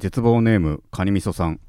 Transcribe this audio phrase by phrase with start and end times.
[0.00, 1.60] 絶望ネームカニみそさん、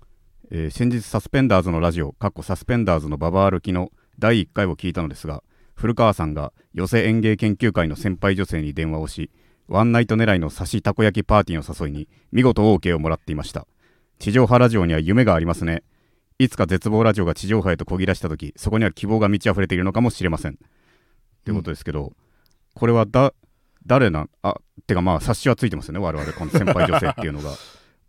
[0.51, 5.43] えー先日サスペンダーズのラジオかっこサスペンダーズのババ歩きの第1回を聞いたのですが
[5.75, 9.31] 古川さんが寄せ園芸研究会の先輩女性に電話をし
[9.67, 13.67] ワンナイト狙いの刺したこ焼きパーティーの誘いに見事 OK をもらっていました。
[14.17, 15.83] 地上波ラジオには夢がありますね。
[16.39, 20.57] いつか絶望ラジオが地上波へとこぎ出した時そこには希望が満ち溢れているのかもしれません。
[21.43, 22.13] ということですけど、
[22.75, 23.33] これはだ
[23.85, 24.29] 誰なん？
[24.41, 24.55] あ
[24.87, 27.51] てかまあ察しはついてますよね我々この先輩女性っていうのが。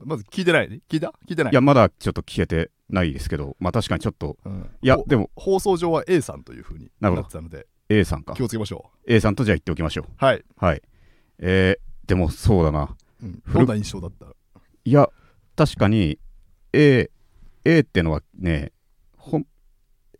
[0.05, 0.69] まず聞いてない？
[0.71, 1.13] ね聞いた？
[1.29, 1.53] 聞いてない？
[1.53, 4.61] いやまだちょっと聞けてないですけどまあ確かにちょっとうん。
[4.63, 7.23] ほいやでも放送上は A さんというふうになるほど。
[7.23, 8.35] なってたので A さんか。
[8.35, 10.07] 気をつけましょ A さんとじゃあ言っておきましょう。
[10.07, 10.83] うはい、はい。
[11.39, 12.95] えー、でもそうだな。
[13.23, 14.27] うん、古どんな印象だった？
[14.85, 15.09] いや
[15.57, 16.19] 確かに
[16.73, 17.11] A,
[17.65, 18.73] A ってのはね
[19.17, 19.47] 本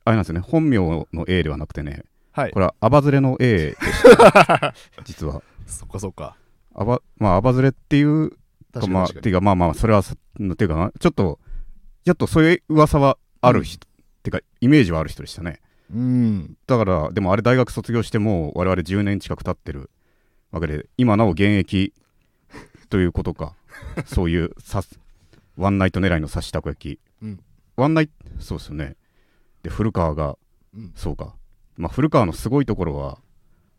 [0.05, 0.41] あれなんですよね。
[0.41, 2.51] 本名の A ではなくてねはい。
[2.53, 4.75] これはアバズレの A でした。
[5.05, 5.43] 実は。
[5.67, 6.37] そっかそっか。
[6.75, 8.31] アバまあアバズレっていう
[8.73, 9.23] 確かにまあ確かに。
[9.23, 11.39] ていうかまあまあそれはさていうかなちょっと
[12.05, 13.87] ちょっとそういう噂はある人、
[14.23, 15.61] てかイメージはある人でしたね。
[15.93, 16.57] うん。
[16.67, 19.91] だからでもあれ大学卒業しても我々10年近く経ってる
[20.51, 21.93] わけで今なお現役
[22.89, 23.55] ということか。
[24.07, 24.83] そういうさ
[25.57, 27.41] ワンナイト狙いの刺したこ焼き、うん。
[27.77, 28.97] ワンナイトそうですよね。
[29.63, 30.37] で古川が
[30.75, 30.93] うん。
[30.97, 31.37] そうか。
[31.77, 33.19] まあ古川のすごいところは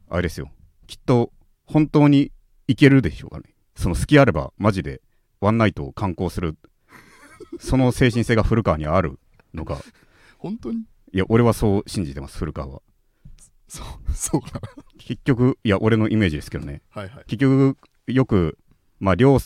[0.10, 0.50] あれですよ。
[0.88, 1.32] きっと
[1.66, 2.32] 本当に
[2.68, 5.02] いけるでしょうかねその好きあればマジで
[5.42, 6.58] ワンナイトを観光する
[7.60, 9.20] その精神性が古川にある
[9.54, 9.78] のが
[10.38, 10.80] 本当に？
[11.14, 12.82] いや俺はそう信じてます古川は。
[13.68, 14.62] そうそうか
[14.98, 16.82] 結局いや俺のイメージですけどね。
[16.90, 17.24] はいはい。
[17.26, 18.58] 結局よく
[19.00, 19.40] まありょう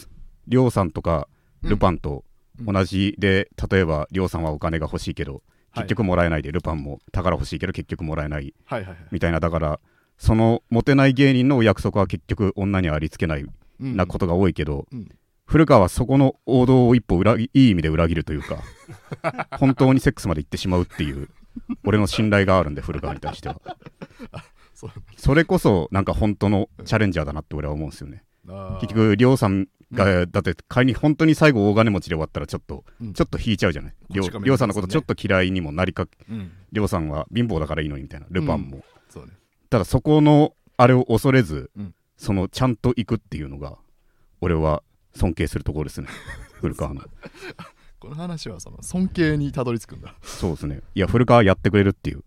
[0.48, 1.28] りょうさんとか
[1.64, 1.70] うん。
[1.70, 2.23] ルパンと
[2.59, 5.83] 同じで、例えばりょうさんはお金が欲しいけどはい。
[5.83, 8.53] 結局もらえないで、ルパンも宝欲しいけど結局もらえない。
[8.66, 8.98] はいはいはい。
[9.11, 9.80] みたいなだから
[10.17, 13.42] そのモテない芸人のお約束は結局女にはありつけない。
[13.42, 15.09] うんなことが多いけど、うん。
[15.45, 18.58] 古川はそこの王道を一歩裏切いい意味で裏切るというか
[19.58, 21.30] 本当にセックスまで行ってしまうっていう
[21.86, 23.61] 俺の信頼があるんで古川に対しては。
[25.16, 28.23] それこそなんか本当のチャレンジャーだなって俺は思うんですよね。
[28.82, 33.14] 結局りょうさんが、だって仮に本当に最後大金持ちで終わったらちょっと、うん。
[33.14, 33.93] ちょっと引いちゃうじゃない？
[34.10, 36.87] りょこっちがうりょうさんのことちょっと嫌いにもなりかうん。
[36.87, 38.83] さんは貧乏だからいいのにみたいなルパンも、ね。
[39.70, 43.78] ただそこのあれを恐れず、うんそのちゃんと行くっていうのが
[44.42, 44.83] 俺は
[45.16, 46.08] 尊敬するところですね。
[46.60, 47.02] 古川の。
[48.00, 50.16] この話はその尊敬にたどり着くんだ。
[50.22, 50.82] そうですね。
[50.95, 52.23] いや古川やってくれるっていう。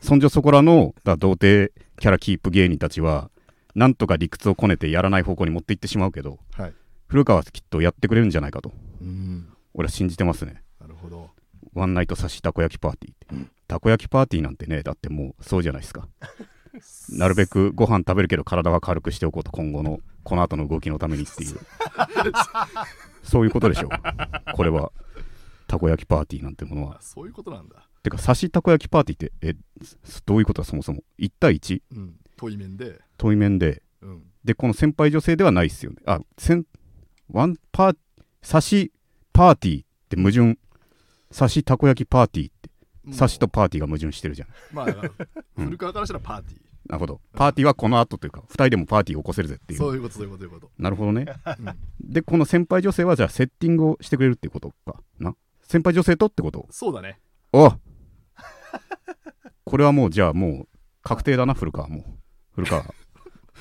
[0.00, 3.30] そんじょそこらのだ童貞キャラキープ芸人たちは
[3.74, 6.74] なんとか理屈をこねてやらない方向に持っていってしまうけどはい。
[7.08, 8.72] 古川はきっとやってくれるんじゃないかと。
[9.00, 9.48] うん。
[9.74, 10.62] 俺は信じてますね。
[10.80, 11.30] なるほど。
[11.74, 16.08] ワンナイト刺したこ焼きパーティーって、たこ焼きパーティーなんてねだってもうそうじゃないですか
[17.10, 21.58] なるべくご飯食べるけど体は軽くしておこうと今後のこの後の動きのためにっていう。
[23.22, 23.90] そういうことでしょう。
[24.54, 24.92] これは
[25.66, 26.96] たこ焼きパーティーなんてものは。
[26.96, 27.88] あそういうことなんだ。
[28.02, 29.56] てか刺したこ焼きパーティーってえ
[30.26, 31.82] どういうことだそもそも？1対 1?
[31.92, 32.16] うん。
[32.36, 33.00] 遠い面で。
[33.16, 33.82] 対面で。
[34.02, 34.22] うん。
[34.44, 35.98] でこの先輩女性ではないっすよね。
[36.06, 36.64] あせん
[37.30, 37.96] ワンパー
[38.48, 38.92] 刺し
[39.32, 40.58] パーティーって矛盾。
[41.36, 42.70] 刺したこ焼きパーティーって。
[43.16, 44.48] 刺しとパーティーが矛盾してるじゃん。
[44.72, 44.86] まあ
[45.56, 47.20] 古川からしたらパーティなるほど。
[47.32, 49.80] パーティーはこの後というか2人でもパーティーを起こせるぜっていう。
[49.80, 51.24] ーそういうことそういうことそういうこなるほどね。
[51.24, 51.76] とうん。
[52.00, 55.34] でこの先輩女性はじゃあセッティングをしてくれるっていうことかな？
[55.62, 56.66] 先輩女性とってこと？
[56.70, 57.18] そうだね。
[57.52, 57.72] お！
[59.64, 60.68] これはもうじゃあもう
[61.02, 61.88] 確定だな古川。
[61.88, 62.02] もう
[62.54, 62.84] 古川。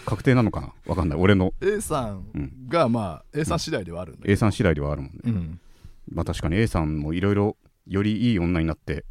[0.05, 0.73] 確定なのかな？
[0.85, 1.19] わかんない。
[1.19, 1.53] 俺の。
[1.61, 5.59] A さんがまあ A さん次第ではあるんだけ A さん次第ではあるもんね、どうん。
[6.11, 7.57] まあ確かに A さんもいろいろ
[7.87, 9.05] よりいい女になって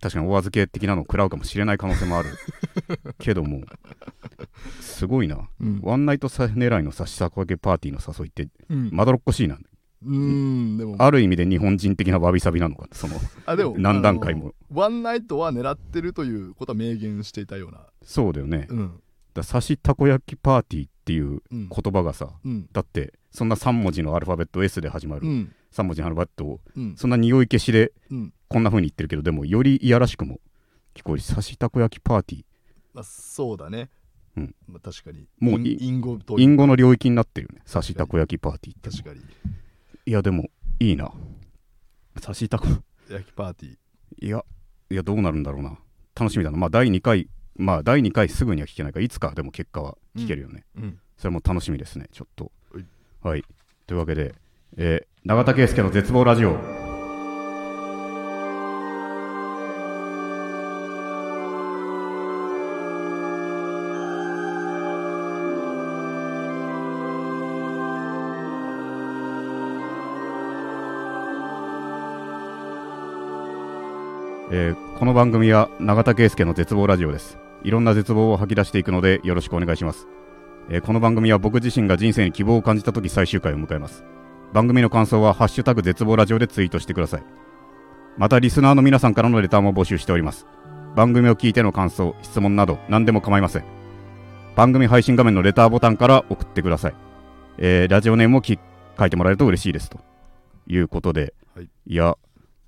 [0.00, 2.30] 確かにお預け的なのを食らうかもしれない可能性もある。
[3.18, 3.62] けども
[4.80, 5.80] すごいな、うん。
[5.82, 8.90] ワンナイトさ狙いの差しさこけパーティーの誘いってうん。
[8.92, 9.58] まどろっこしいな。
[10.06, 10.96] うんでも。
[10.98, 13.16] ある意味で日本人的なわびさびなのかその
[13.46, 14.54] あでも何段階も。
[14.70, 17.80] ワンナイトは狙ってるということは明言していたような。
[18.02, 18.66] そうだよね。
[18.70, 19.00] うん。
[19.32, 21.68] だ刺したこ焼きパーティーっていううん。
[21.68, 22.68] 言葉がさうん。
[22.72, 25.26] だってそんな3文字のアルファベット S で始まる。
[25.26, 25.52] うん。
[25.72, 26.94] 3文字のアルファベットをうん。
[26.96, 30.38] そんな匂い消しでうんこんな風に言ってるけどでもよりいやらしくも
[30.94, 31.24] 聞こえる。
[31.24, 32.44] 刺したこ焼きパーティー。
[32.92, 33.90] まあそうだね。
[34.36, 34.54] うん。
[34.68, 35.26] まあ確かに。
[35.40, 37.62] もうい隠語と隠語の領域になってるよね。
[37.68, 38.90] 刺したこ焼きパーティーって。
[38.90, 39.20] 確かに。
[40.06, 41.10] いやでもいいな。
[42.22, 42.68] 刺したこ。
[43.10, 43.74] 焼きパーティー。
[44.24, 44.44] いや
[44.88, 45.76] いやどうなるんだろうな。
[46.14, 46.56] 楽しみだな。
[46.56, 51.00] まあ第2回まあ第2回すぐには聞けないからいつかでも結果は聞けるよね、うん。
[51.18, 52.52] それも楽しみですねちょっと。
[52.72, 52.86] はい。
[53.20, 53.44] はい。
[53.88, 54.36] というわけで、
[54.76, 56.83] えー永田圭介の絶望ラジオ
[74.56, 77.38] えーこの番組は永田圭介の絶望ラジオです。
[77.64, 80.06] いろんな絶望を吐き出していくのでよろしくお願いします、
[80.70, 84.04] えーこの番組は僕自身が人生に希望を感じた時最終回を迎えます。
[84.52, 87.24] 番組の感想は「ハッシュタグ絶望ラジオ」でツイートしてください。
[88.16, 90.46] またリスナーの皆さんからのレターも募集しております。
[90.94, 93.64] 番組を聞いての感想質問など何でも構いません。
[94.54, 96.94] 番組配信画面のレターボタンから送ってください、
[97.58, 98.60] えーラジオネームをき
[98.96, 99.90] 書いてもらえると嬉しいです。
[99.90, 99.98] と
[100.68, 101.68] いうことで、はい。
[101.88, 102.16] いや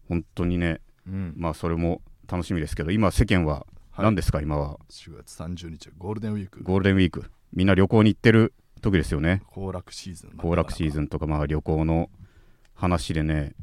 [0.09, 1.35] 本当にねうん。
[1.37, 4.05] まあそれも楽しみですけど今世間ははい。
[4.05, 6.63] 何ですか、今は？4月30日ゴールデンウィーク。
[6.63, 7.31] ゴールデンウィーク。
[7.55, 9.43] みんな旅行に行ってる時ですよね。
[9.47, 10.31] 行楽シーズン。
[10.37, 12.11] 行楽シーズンンとかまあ旅行の
[12.75, 13.55] 話でね。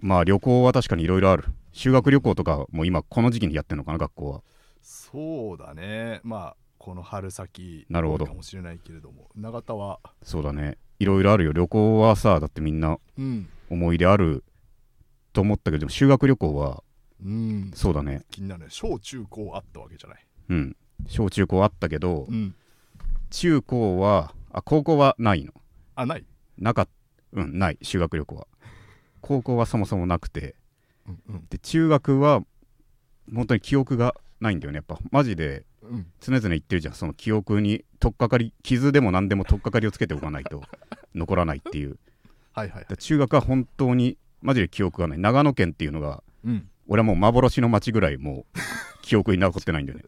[0.00, 1.44] まあ旅行は確かにいろいろある。
[1.72, 4.42] 修学旅行とかも今この時期にやってるのかな学校は。
[4.80, 6.20] そうだね。
[6.22, 8.26] まあこの春先なるほど。
[8.26, 9.28] かもしれないけれども。
[9.34, 9.98] 永田は？
[10.22, 10.78] そうだね。
[11.00, 11.52] いろいろあるよ。
[11.52, 13.48] 旅行はさだってみんなうん。
[13.70, 14.44] 思い出ある
[15.38, 16.82] と思ったけど修学旅行は
[17.24, 17.70] うん。
[17.72, 18.24] そうだね。
[18.28, 18.66] 気になるね。
[18.70, 20.26] 小中高あったわけじゃない。
[20.48, 20.76] うん。
[21.06, 22.56] 小中高あったけどうん。
[23.30, 25.52] 中高はあ高校はないの。
[25.94, 26.24] あない。
[26.58, 26.88] なかっ
[27.34, 27.78] うんない。
[27.82, 28.48] 修学旅行は。
[29.20, 30.56] 高校はそもそもなくて。
[31.06, 31.46] うんうん。
[31.48, 32.42] で中学は
[33.32, 34.98] 本当に記憶がないんだよねやっぱ。
[35.12, 36.06] マジでうん。
[36.20, 36.94] 常々言ってるじゃん。
[36.94, 40.62] その記憶に取っかかり傷でも何でも取っかかりをつけておかないと
[41.14, 41.96] 残らないっていう。
[42.54, 42.86] はいはい。
[42.88, 45.18] で中学は本当にマジで記憶がない。
[45.18, 46.68] 長野県っていうのがうん。
[46.86, 48.58] 俺はもう幻の町ぐらいもう
[49.02, 50.04] 記憶に残ってないんだよね。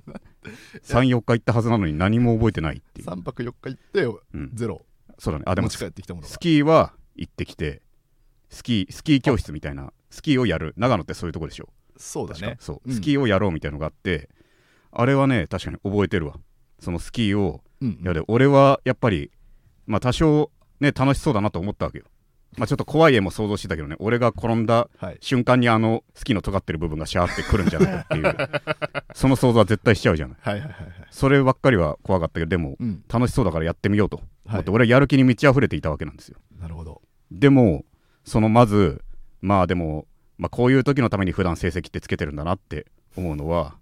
[0.83, 4.05] 34日行ったはずなのに何も覚えてないっていう、3泊4日行って
[4.35, 4.85] うん、ゼロ。
[5.19, 5.45] そうだね。
[5.47, 6.33] あでも持ち帰ってきたものが。
[6.33, 7.83] スキーは行ってきて
[8.49, 10.75] スキースキー教室みたいなスキーをやる。
[10.77, 11.69] 長野ってそういうとこでしょ。
[11.97, 12.57] そうだね。
[12.61, 12.95] そう、うん。
[12.95, 14.31] スキーをやろうみたいのがあって
[14.91, 16.37] あれはね確かに覚えてるわ。
[16.79, 17.91] そのスキーをうん。
[18.03, 19.31] いやで俺はやっぱり
[19.87, 20.51] まあ多少
[20.81, 22.05] ね楽しそうだなと思ったわけよ
[22.57, 23.97] まあちょっと怖い絵も想像してたけどね。
[24.01, 25.19] 俺が転んだはい。
[25.21, 28.37] 瞬間にあのスキーの尖ってる部分がシャーってくるんじゃないかっていう。
[29.15, 30.39] その想像は絶対しちゃうじゃない。
[30.41, 30.93] はいはいはいはい。
[31.11, 33.05] そればっかりは怖かったけどでもうん。
[33.13, 34.61] 楽しそうだからやってみようと思はい。
[34.63, 36.39] って、俺はやる気に満ち溢れていたわけなんですよ。
[36.59, 37.03] なるほど。
[37.31, 37.85] でも
[38.25, 39.03] そのまず
[39.41, 40.07] まあでも、
[40.37, 42.87] まあ、こういう時のために普段成績ってつけてるんだなって
[43.17, 43.77] 思うのは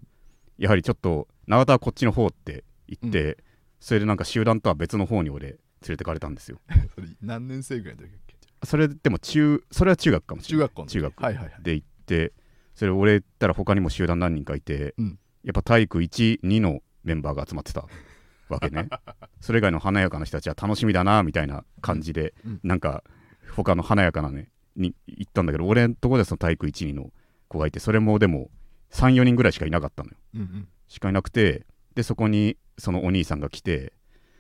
[0.59, 3.39] やはりちょっと永田はこっちの方って言って、
[3.81, 5.59] それでなんか集団とは別の方に俺連
[5.91, 6.59] れてかれたんですよ。
[7.23, 8.11] 何年生ぐらいの時？
[8.65, 10.69] それでも中それは中学かもしれない。
[10.69, 12.33] 中学校中学で行って
[12.75, 15.19] それ俺行ったら他にも集団何人かいて、うん。
[15.43, 17.87] やっぱ体育12のメンバーが集まってた
[18.49, 18.89] わけね。
[19.41, 22.61] それ以外の華やかな人たちは楽しみだなみたいな感じで、うん。
[22.63, 23.03] なんか
[23.55, 27.13] 他の華やかなねに行ったんだけど俺のとこでその体育12の
[27.49, 28.51] 子がいてそれもでも
[28.93, 30.17] 34人ぐらいしかいなかったのよ。
[30.35, 30.69] うんうん。
[30.87, 33.93] しかいなくてでそこにそのお兄さんが来て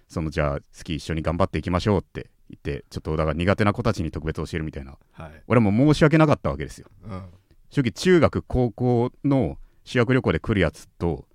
[0.06, 4.97] そのじゃあスキー一緒に頑張っていきましょうって言ってちょっとだから苦手な子たちに特別教えるみたいな。
[5.12, 5.43] はい。
[5.47, 6.89] 俺はもう申し訳なかったわけですよ。
[7.05, 7.23] うん。
[7.71, 11.27] 正直中学高校の修学旅行で来るやつと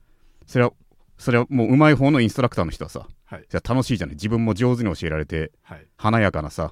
[0.48, 0.71] それは
[1.18, 3.45] それはもう上手い方のインストラクターの人はさはい。
[3.50, 4.15] じゃあ楽しいじゃない。
[4.15, 5.86] 自分も上手に教えられてはい。
[5.98, 6.71] 華やかなさ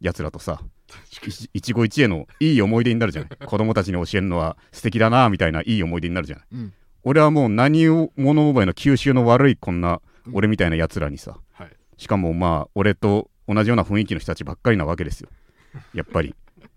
[0.00, 0.66] やつらとさい
[1.12, 3.30] 一期一会のいい思い出になるじゃない。
[3.46, 6.46] 子供たちに教えるのは素敵だなみたいないい思い出になるじゃない。
[6.52, 6.72] うん。
[7.02, 10.36] 俺はもう何を物覚えの吸収の悪いこんなうん。
[10.36, 11.70] 俺みたいなやつらにさはい。
[11.96, 15.28] しかもまあ俺と同じような雰囲気の人たちばっかりなわけですよ。
[15.94, 16.34] やっぱり。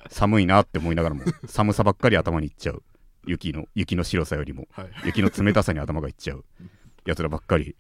[0.10, 2.84] 寒いなって思いながらも寒さばっかり頭にいっちゃう。
[3.26, 4.88] 雪の雪の白さよりもはい。
[5.06, 6.46] 雪の冷たさに頭がいっちゃう。
[7.06, 7.76] やつらばっかり。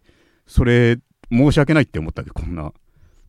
[0.47, 0.99] それ
[1.31, 2.71] 申し訳ないって思ったわけこんな。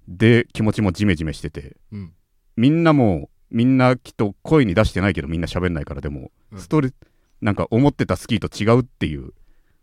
[0.06, 1.76] で気持ちもジメジメしてて。
[1.92, 2.12] うん。
[2.56, 6.58] みんなもみんなきっと声に出してないけどみんな喋んないからでも、うん。
[6.58, 6.92] ストレ
[7.40, 9.32] なんか思ってたスキーと違うっていう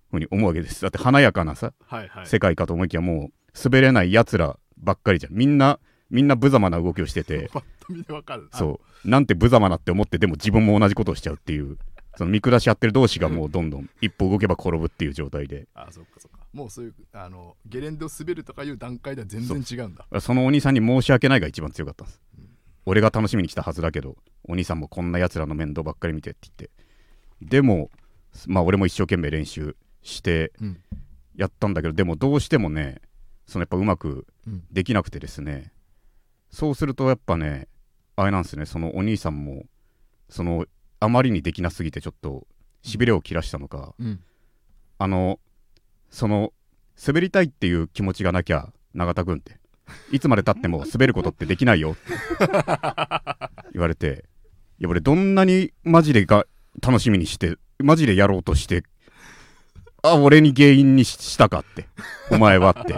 [0.10, 0.82] ふうに思うわけです。
[0.82, 2.28] だって華やかなさはいはい。
[2.28, 5.34] 世界かと思いきやもう滑れないやつらばっかりじゃん。
[5.34, 5.80] みんな
[6.12, 7.50] みんな無様な動きをしてて。
[7.54, 8.50] パッと見でわかる。
[8.54, 9.10] そう。
[9.10, 11.78] なんて無様なって思ってでも自分も同じことをしちゃうっていう。
[12.18, 15.68] その見下し合ってる同士がもうどんどん一歩動けば転ぶっていう状態で。
[15.74, 16.46] あそっかそっか。
[16.52, 20.06] もうそういうあのゲレンデを滑るとかいう段階では全然違うんだ。
[20.20, 22.50] そのお兄さんに申し訳ないが一番強かったんです、うん。
[22.86, 26.70] 俺が楽しみに来たはずだけどお兄さんもこんなやつらの面倒ばっかり見てって言って。
[27.42, 27.90] でも
[28.46, 30.78] まあ俺も一生懸命練習してうん。
[31.38, 33.02] やったんだけどでもどうしてもね
[33.48, 34.64] そのやっぱうまくうん。
[34.72, 35.72] できなくてですね
[36.50, 37.68] そうするとやっぱね
[38.16, 39.66] あれなんですねそのお兄さんも
[40.30, 40.66] その
[41.00, 42.48] あまりにできなすぎてちょっと
[42.82, 44.20] しびれを切らしたのか、うん。
[44.98, 45.40] あの
[46.10, 46.54] その
[47.04, 49.58] 滑りたいっていう気持ちがなきゃ永田君って
[50.12, 52.02] いつまでたっても滑ることってできないよって
[53.74, 54.26] 言われて
[54.80, 56.46] いや俺どんなにマジでが
[56.82, 58.84] 楽しみにしてマジでやろうとして
[60.04, 61.88] あ俺に原因にししたかって。
[62.32, 62.96] お前はって。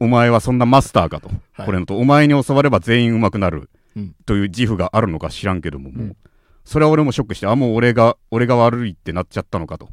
[0.00, 1.66] お前はそんなマスターかと、はい。
[1.66, 1.96] これのと。
[1.96, 3.70] お前に教われば全員上手くなる。
[3.96, 4.14] うん。
[4.26, 5.90] という自負があるのか知らんけども。
[5.90, 6.16] もう、うん。
[6.64, 9.88] それは俺もショックしてあもう俺が俺が悪いってなっちゃったのかと。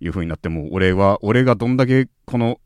[0.00, 2.60] いうふうになってもう俺は俺がどんだけこの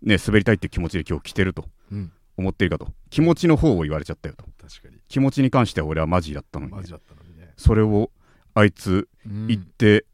[0.00, 2.12] ね滑りたいって気持ちで今日来てるとうん。
[2.38, 2.88] 思ってるかと。
[3.10, 4.44] 気持ちの方を言われちゃったよと。
[4.66, 4.96] 確かに。
[5.08, 7.52] 気持ちに関しては俺はマジだったのにね、マジだったのにね。
[7.56, 8.10] それを
[8.54, 9.46] あいつうん。
[9.48, 10.06] 言って、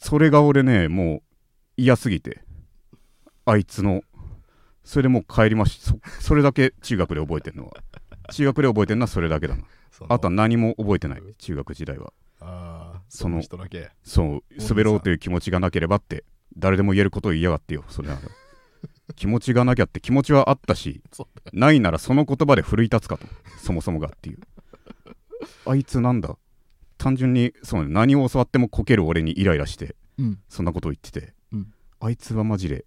[0.00, 1.22] それが俺ねもう
[1.76, 2.40] 嫌すぎて
[3.44, 4.02] あいつの
[4.84, 7.72] それでもう帰りましそそれだけ中学で覚えてるのは。
[8.32, 9.64] 中学で覚えてるのはそれだけだな。
[10.08, 12.12] あとは何も覚えてない中学時代は。
[12.40, 13.90] ああその人だけ。
[14.02, 16.24] そう滑ろうという気持ちがなければって
[16.56, 18.20] 誰でも言えることを言いやがってよそれなら。
[19.16, 21.02] 気持ちがなきゃって気持ちはあったし
[21.52, 23.26] ないならその言葉で奮い立つかと。
[23.58, 24.38] そもそもがっていう。
[25.66, 26.36] あいつなんだ？
[26.98, 30.38] 単純にそう、ね、何を教わってもこける俺にイライラしてうん。
[30.48, 31.32] そんなことを言ってて、うん
[32.00, 32.84] あいつはマジで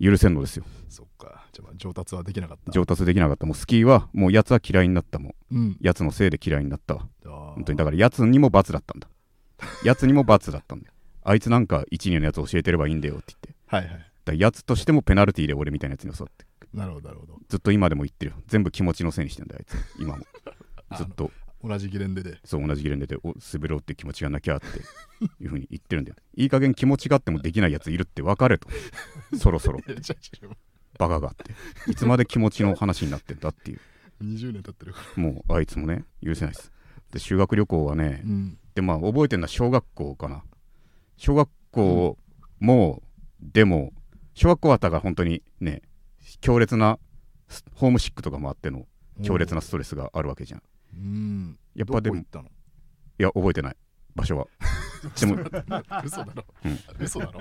[0.00, 0.64] 許せんのですよ。
[0.88, 1.46] そっか。
[1.52, 2.72] じゃあまあ上達はできなかった。
[2.72, 3.46] 上達できなかった。
[3.46, 5.34] もうスキーはもうやつは嫌いになったもん。
[5.52, 5.76] うん。
[5.80, 6.94] やつのせいで嫌いになった。
[6.94, 7.78] わ本本当に。
[7.78, 9.08] だからやつにも罰だったんだ。
[9.84, 10.92] やつにも罰だったんだよ。
[11.22, 13.54] あいつなんか12のやつ教えてればいいんだよって言って。
[13.66, 14.12] はいはい。
[14.24, 17.38] だやつとしてもペナルティーで俺みたいなやつに教わってなるほどなるほど。
[17.48, 18.38] ずっと今でも言ってるよ。
[18.48, 19.76] 全部気持ちのせいにしてんだよあいつ。
[19.98, 20.26] 今も。
[20.90, 21.30] あずっと
[21.66, 22.38] 同じゲレンデで。
[22.44, 24.66] そう同じゲレンデでお滑ろうって気持ちがなきゃって
[25.42, 26.16] いうふうに言ってるんだよ。
[26.36, 28.68] いい加減気持ちがあってもできないやついるって分かれと。
[29.38, 29.80] そろそろ。
[30.98, 31.90] バカがあって。
[31.90, 33.80] いつまで気持ちの話になってんだっていう。
[34.22, 35.22] 20年経ってるから。
[35.22, 36.72] もうあいつもね許せないです。
[37.12, 38.58] で修学旅行はねうん。
[38.74, 40.44] でまあ覚えてるのは小学校かな。
[41.16, 42.18] 小学校
[42.60, 43.02] も、
[43.40, 43.92] でも
[44.34, 45.82] 小学校はだから本当にね
[46.40, 46.98] 強烈な
[47.48, 48.86] スホームシックとかもあっての
[49.22, 50.62] 強烈なストレスがあるわけじゃん
[50.96, 51.58] うん。
[51.74, 52.24] やっぱでもい
[53.18, 53.76] や覚えてない。
[54.14, 54.46] 場所は。
[55.20, 55.36] でも
[56.04, 56.78] 嘘だろ、うん。
[56.98, 57.40] 嘘だろ。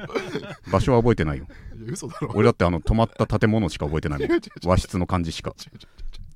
[0.72, 1.48] 場所は覚えてないよ。
[1.88, 2.32] 嘘だろ。
[2.36, 4.40] 俺だってあの泊まった建物しか覚えてないもん。
[4.66, 5.56] 和室の感じしか。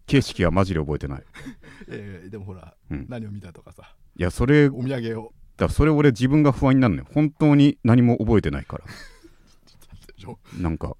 [0.07, 1.23] 景色はマジで覚えてない。
[1.89, 3.05] えーでもほら、うん。
[3.09, 3.95] 何を見たとかさ。
[4.15, 5.33] いやそれお土産を。
[5.57, 8.85] だそれ俺自分が不安になるのよ本当に何も覚えてないから。
[10.57, 10.95] なんか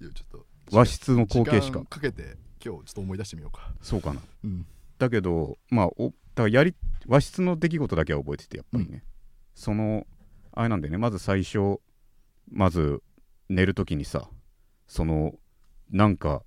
[0.70, 1.84] 和室の光景しか。
[1.86, 3.72] かけて今日ちょっと思い出してみようか。
[3.80, 4.20] そうかな。
[4.44, 4.66] うん
[5.00, 6.74] だけどまあおだからやり
[7.06, 9.02] 和室の出来事だけは覚えててやっぱりね、
[9.54, 10.06] その
[10.52, 10.98] あれなんでね。
[10.98, 11.80] まず最初
[12.52, 13.02] まず
[13.48, 14.28] 寝る時にさ
[14.86, 15.34] その
[15.90, 16.42] なんか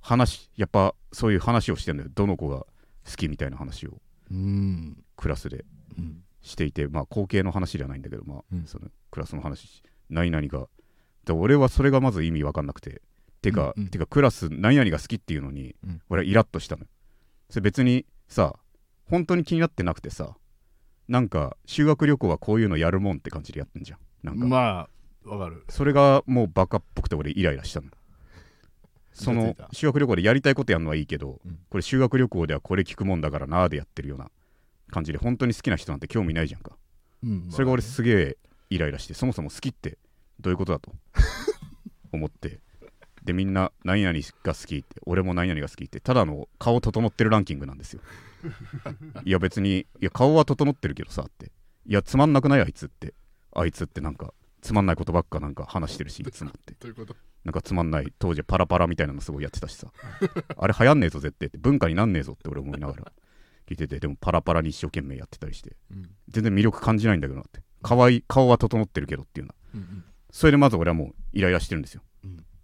[0.00, 2.10] 話やっぱそういう話をしてんだよ。
[2.14, 2.66] どの子が好
[3.16, 3.94] きみたいな話を。
[4.30, 5.02] うん。
[5.16, 5.64] クラスで
[5.98, 6.22] うん。
[6.42, 8.66] していてまあ後継の話ではないんだけどまあ、うん。
[8.66, 10.68] そのクラスの話何々が。
[11.24, 13.00] で俺はそれがまず意味わかんなくて。
[13.40, 13.88] てか、うんうん。
[13.88, 16.02] てかクラス何々が好きっていうのに、うん。
[16.10, 16.88] 俺はイラッとしたのよ
[17.48, 18.56] それ別にさ
[19.08, 20.36] 本当に気になってなくてさ
[21.08, 23.98] なんか修学旅行はこういうのやるもんって感じでやってんじゃん。
[24.22, 24.88] なんか、ま
[25.24, 25.64] あわかる。
[25.68, 27.88] それがもうバカっぽくて俺イライラしたの。
[29.12, 31.58] その修学旅行でやりたいことやるのはいいけど、うん。
[31.70, 34.30] これ修学旅行ではこれ聞くもんだからなーでやってるような
[34.90, 36.76] 感じで本当に好きな人なんて興味ないじゃんか。
[37.22, 38.36] うんそれが俺まあすげえ
[38.70, 39.98] イライラしてそもそも好きって
[40.40, 40.92] どういうことだと
[42.12, 42.60] 思って
[43.26, 48.00] でみんな何々が好きって俺も何々が好きってただの顔整ってるランキングなんですよ。
[49.24, 51.52] いや別にいや顔は整ってるけどさって。
[51.86, 53.14] いやつまんなくないあいつって。
[53.52, 56.74] あいつってなんかつまんないことばっかなんか話してるしいつもって。
[56.74, 57.16] ということ？
[57.44, 59.92] なんかつまんない当時パラパラみたいなのすごいやってたしさ。
[60.56, 61.58] あれ流行んねえぞ絶対って。
[61.58, 63.12] 文化になんねえぞって俺思いながら。
[63.68, 65.76] 聞いててでもパラパラに一生懸命やってたりして。
[65.90, 66.10] うん。
[66.28, 67.62] 全然魅力感じないんだけどなって。
[67.82, 70.04] 可愛い顔は整ってるけどっていうなうんうん。
[70.30, 72.02] それでまず俺はもうイライラしてるんですよ。
[72.02, 72.05] うん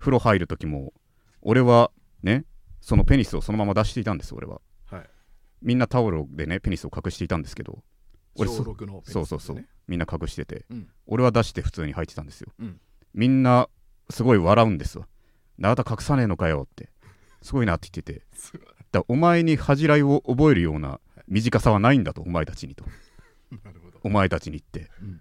[0.02, 0.92] 風呂入る時も
[1.42, 1.92] 俺は
[2.25, 2.44] ね
[2.80, 4.61] そのペニスをそのまま出していたんです俺は。
[4.87, 5.06] はい。
[5.62, 7.85] みんなタオルでねペニスを隠していたんですけど
[8.35, 9.12] 俺小そ6のペニスですね。
[9.12, 9.64] そうそうそう。
[9.87, 10.88] みんな隠しててうん。
[11.06, 12.80] 俺は出して普通に入ってたんですよ、うん。
[13.14, 13.68] みんな
[14.11, 15.06] すごい笑うんですわ
[15.59, 16.90] 永田隠さねえのかよって。
[17.40, 18.23] すごいなって言ってて。
[18.90, 22.85] だお前に恥じらいを覚えるような短さはないんだとお前たちにと。
[23.64, 24.00] なるほど。
[24.02, 24.90] お前たちにって。
[25.00, 25.21] うん。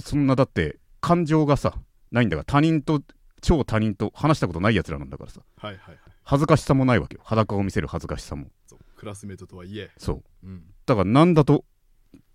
[0.00, 1.74] そんなだって感情がさ
[2.10, 3.02] ないんだから他人と
[3.42, 5.40] 超他人と話したことないやつらなんだからさ。
[5.58, 5.98] はいはいはい。
[6.22, 7.20] 恥ずかしさもないわけよ。
[7.24, 8.46] 裸を見せる恥ずかしさも。
[8.66, 9.90] そうクラスメートとはいえ。
[9.98, 10.22] そう。
[10.44, 10.62] うん。
[10.86, 11.64] だからなんだと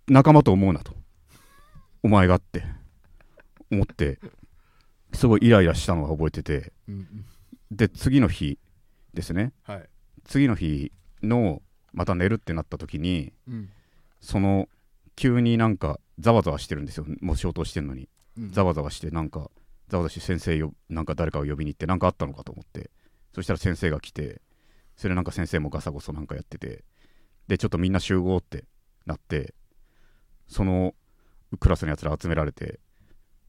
[0.06, 0.94] 仲間と思うなと。
[2.02, 2.62] お前がって。
[3.72, 4.20] 思って。
[5.14, 6.72] すごいイライラしたのは覚えてて。
[6.86, 7.24] うんうん。
[7.70, 8.58] で次の日
[9.14, 9.52] ですね。
[9.62, 9.88] はい。
[10.24, 11.62] 次の日の
[11.94, 13.70] また寝るってなった時にうん。
[14.20, 14.68] その
[15.16, 17.06] 急になんかざわざわしてるんですよ。
[17.22, 18.10] もう消灯してんのに。
[18.36, 18.52] うん。
[18.52, 19.50] ざわざわしてなんか
[19.88, 22.90] ざわざわして先生よなんか誰かを呼びに行って何かあったのかと思って。
[23.34, 24.40] そしたら先生が来て
[24.96, 26.84] それでなんか先生もガサゴソなんかやってて。
[27.46, 28.66] でちょっとみんな集合って
[29.06, 29.54] なって
[30.48, 30.94] その
[31.58, 32.78] クラスのやつら集められて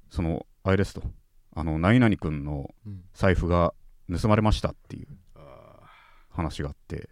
[0.10, 1.04] そのあれですと。
[1.56, 3.74] あの何々君のうん財布が
[4.10, 5.82] 盗まれましたっていうあ
[6.30, 7.10] 話があって。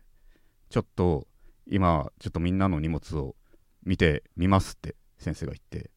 [0.70, 1.28] ちょっと
[1.66, 3.36] 今ちょっとみんなの荷物を
[3.84, 5.92] 見てみますって先生が言って、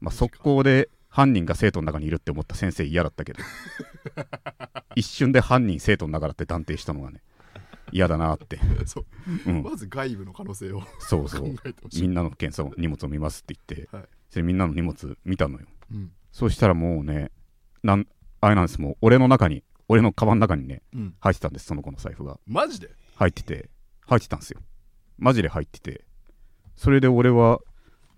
[0.00, 3.38] まあ、速攻で犯人が生徒の中にいるって思った先生嫌だったけど。
[4.96, 7.22] 一瞬で犯人生徒の中だって断定したのがね
[7.92, 9.02] 嫌だなって、 そ
[9.46, 9.50] う。
[9.52, 11.56] うん、まず外部の可能性を考そうそう。
[12.00, 14.08] みんなの検査を荷物を見ますって言って、はい。
[14.28, 15.68] それみんなの荷物見たのよ。
[15.92, 16.10] うん。
[16.32, 17.30] そうしたらもうね
[17.84, 18.08] なん
[18.40, 21.14] あれなんですもう俺の中に俺のカバンの中にねうん。
[21.20, 22.40] 入ってたんですその子の財布が。
[22.44, 22.90] マジで？
[23.14, 24.60] 入ってて入ってたんですよ。
[25.16, 26.04] マジで入ってて。
[26.74, 27.60] それで俺は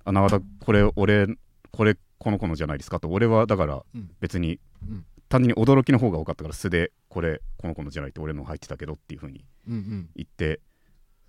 [0.07, 1.27] あ永田これ俺
[1.73, 3.09] これこの子のじゃないですかと。
[3.09, 5.05] 俺はだからうん別にうん。
[5.29, 10.61] 単純に驚きの方が多かったから素でこれこの子のじゃないって俺の入ってたけどっていう風にうん言って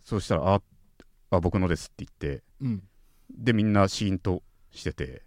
[0.03, 0.61] そうしたらあ
[1.31, 2.37] あ僕のですって言
[2.77, 2.83] って
[3.31, 5.23] でみんなシーンとしてて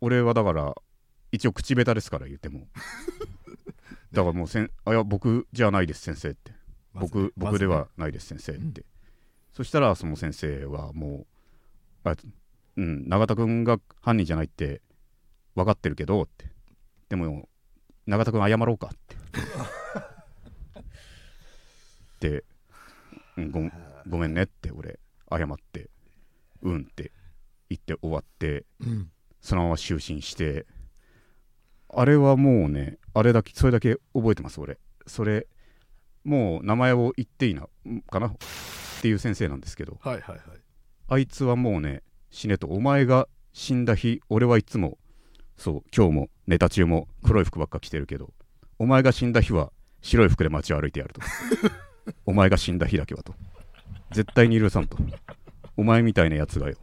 [0.00, 0.76] 俺はだから
[1.32, 2.68] 一応口下手ですから言っても。
[4.12, 6.52] だからもうせんあいや僕じゃないです先生って。
[6.94, 8.84] 僕僕ではないです先生って、
[9.54, 11.26] そしたらその先生はも
[12.04, 12.14] うあ
[12.76, 14.80] うん永田君が犯人じゃないって
[15.54, 16.50] 分かってるけどって。
[17.08, 17.48] でも
[18.06, 19.16] 永田君謝ろうかって。
[22.28, 22.44] で、
[23.36, 23.60] うんご
[24.08, 24.98] ごめんねって俺
[25.30, 25.90] 謝って
[26.62, 27.12] うんって
[27.68, 29.10] 言って終わってうん。
[29.40, 30.66] そのまま就寝して
[31.88, 34.78] あれはもうねあれだけそれだけ覚えてます俺。
[35.06, 35.46] それ
[36.24, 37.68] もう名前を言っていいな
[38.08, 38.36] かなっ
[39.02, 39.98] ていう先生なんですけど。
[40.00, 40.40] はいはいはい。
[41.08, 42.02] あいつはもうね
[42.32, 44.98] 死ねとお前が死んだ日俺はいつも
[45.56, 48.32] そう今日もネタ中も黒い服ばっか着てるけど
[48.80, 49.70] お前が死んだ日は
[50.00, 51.20] 白い服で街を歩いてやると。
[52.26, 53.34] お前が死んだ日だけはと。
[54.10, 54.98] 絶対に許さんと。
[55.76, 56.76] お前みたいなやつがよ。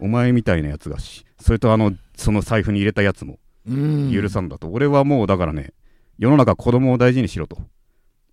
[0.00, 4.12] お前みたいなやつがしそれとあのその財布に入れたやつもうん。
[4.12, 5.74] 許さんだと、俺はもうだからね
[6.18, 7.56] 世の中子供を大事にしろと。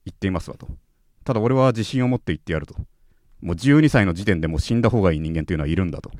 [0.05, 0.67] 言っていますわと。
[1.25, 2.75] ただ俺は自信を持って言ってやると
[3.43, 6.11] もう12歳の時点でもう死んだ方がいい人間というのはいるんだと。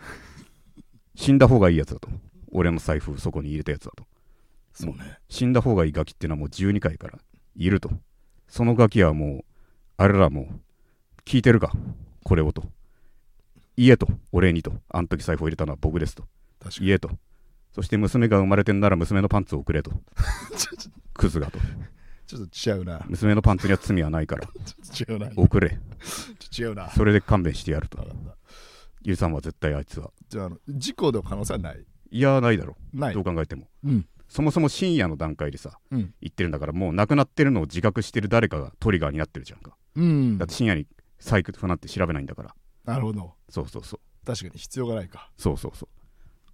[1.15, 2.09] 死んだ方がいいやつだと。
[2.51, 4.03] 俺の財布そこに入れたやつだと。
[4.73, 5.19] そうね。
[5.29, 7.17] 死んだ方がいいガキっていうのはもう12回から
[7.55, 7.89] いると。
[8.49, 9.45] そのガキはもう
[9.95, 10.45] あれらもう
[11.25, 11.71] 聞いてるか？
[12.25, 12.65] これをと。
[13.77, 14.07] 言えと。
[14.33, 14.73] 俺にと。
[14.89, 16.23] あの時財布を入れたのは僕ですと。
[16.59, 16.87] 確かに。
[16.87, 17.09] 言えと。
[17.73, 19.91] そして娘が生まれてんなら娘のパンツをくれと。
[21.13, 21.57] クズがと
[22.37, 23.05] ちょっと違うな。
[23.07, 24.47] 娘のパンツには罪はないから。
[24.47, 25.31] ちょっと違うな。
[25.35, 25.69] 送れ。
[25.69, 25.77] ちょっ
[26.55, 26.89] と違うな。
[26.89, 27.99] それで勘弁してやると。
[29.03, 30.11] ゆうさんは絶対あいつは。
[30.29, 31.85] じゃああの事故の可能性はない？
[32.11, 32.75] いやないだろ。
[32.93, 33.13] ない。
[33.13, 33.67] どう考えても。
[33.83, 34.07] うん。
[34.27, 36.13] そもそも深夜の段階でさうん。
[36.21, 39.75] 言ってるんだからもう亡くなってるのを自覚してる誰かがトリガーになってるじゃんか。
[39.95, 40.37] うん。
[40.37, 40.87] だって深夜に
[41.19, 42.55] サイクルなんて調べないんだから。
[42.85, 43.33] なるほど。
[43.49, 44.25] そうそうそう。
[44.25, 45.29] 確かに必要がないか。
[45.37, 45.89] そうそうそう。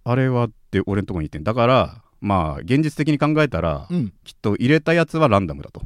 [0.04, 4.12] あれはって俺のとこに言ってんだからまあ現実的に考えたら、うん。
[4.24, 5.82] きっと入れたやつはランダムだと。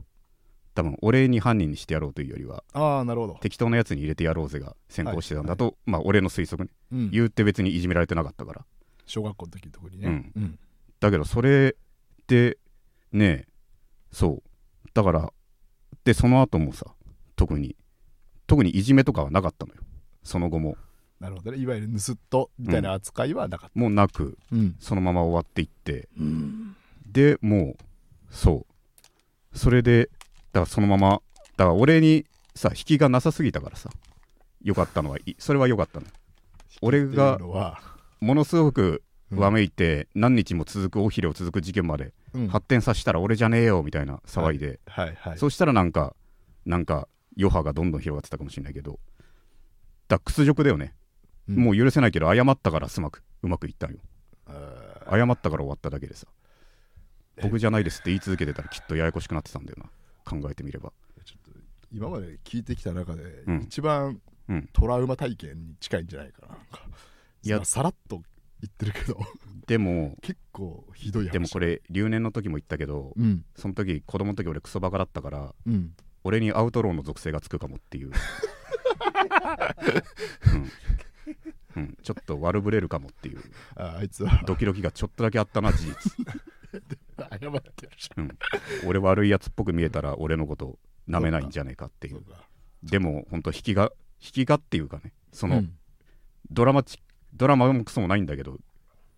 [0.74, 3.34] 多分俺に犯人にしてやろうというよりはああなるほど。
[3.40, 6.70] 適当なやつに入れてやろうぜが先行してたんだと、まあ俺の推測ね。
[6.92, 7.10] うん。
[7.10, 8.64] 言うって別にいじめられてなかったから。
[9.06, 10.32] 小学校の時のとこにね。
[10.34, 10.58] うん。
[11.00, 11.76] だけどそれ
[12.26, 12.58] で
[13.12, 13.46] ね
[14.10, 14.88] そう。
[14.94, 15.32] だから
[16.04, 16.86] でその後もさ
[17.36, 17.76] 特に
[18.46, 19.80] 特にいじめとかはなかったのよ。
[20.22, 20.76] その後も
[21.24, 21.58] なるほどね。
[21.58, 24.76] いわゆる盗っ人みたいな扱いはなかっもうなくたうん。
[24.78, 26.10] そのまま終わっていって。
[26.20, 26.76] うん。
[27.10, 27.84] でもう
[28.30, 28.66] そ
[29.54, 29.58] う。
[29.58, 30.10] それで
[30.52, 31.22] だからそのまま
[31.56, 33.88] だから俺にさ引きがなさすぎたからさ。
[34.62, 36.06] よかったのはいそれはよかったの。
[36.82, 37.38] 俺が
[38.20, 39.38] ものすごくうん。
[39.38, 42.48] わめいて何日も続く尾ひれを続く事件までうん。
[42.48, 46.14] 発展させたら俺じゃねえよみたいな騒いで、はいはいそしたらなんか
[46.66, 47.08] なんか
[47.38, 49.00] 余波がどんどん広がってたかもしれないけど。
[50.06, 50.92] だ屈辱だよね、
[51.48, 51.56] うん。
[51.56, 53.98] もう許せないけど謝ったからすまくうまくいったんよ。
[55.10, 56.26] 謝ったから終わっただけでさ
[57.42, 59.90] 僕じゃないですって言い続けてたらきっとややこしくなってたんだよな。
[60.24, 60.92] 考えてみれば。
[61.24, 61.58] ちょっと
[61.92, 63.60] 今まで聞いてきた中でうん。
[63.62, 64.68] 一番うん。
[64.72, 66.48] トラウマ体験に近いんじゃないかな。
[66.48, 66.80] なんか
[67.42, 67.56] いや。
[67.56, 68.22] まあさらっと
[68.60, 69.18] 言ってるけど。
[69.66, 71.32] でも結構ひどい話。
[71.32, 73.44] でもこれ留年の時も言ったけどうん。
[73.56, 75.94] その時子供の時俺クソバカだったからうん。
[76.22, 78.12] 俺にアウトローの属性がつくかもっていう、 うん
[81.76, 83.40] うん、ちょっと悪ぶれるかもっていう。
[83.76, 84.42] ああいつは。
[84.46, 85.94] ドキドキがちょっとだけあったな事実、
[87.18, 88.38] 謝ってるじうん、
[88.86, 92.22] 俺悪いやつっぽく見えたら俺のこと舐めないんじゃねえかっていう。
[92.82, 95.12] でも本当引きが引きがっていうかね。
[95.32, 95.76] その、うん。
[96.50, 96.98] ドラマチ
[97.34, 98.58] ドラマもクソもないんだけど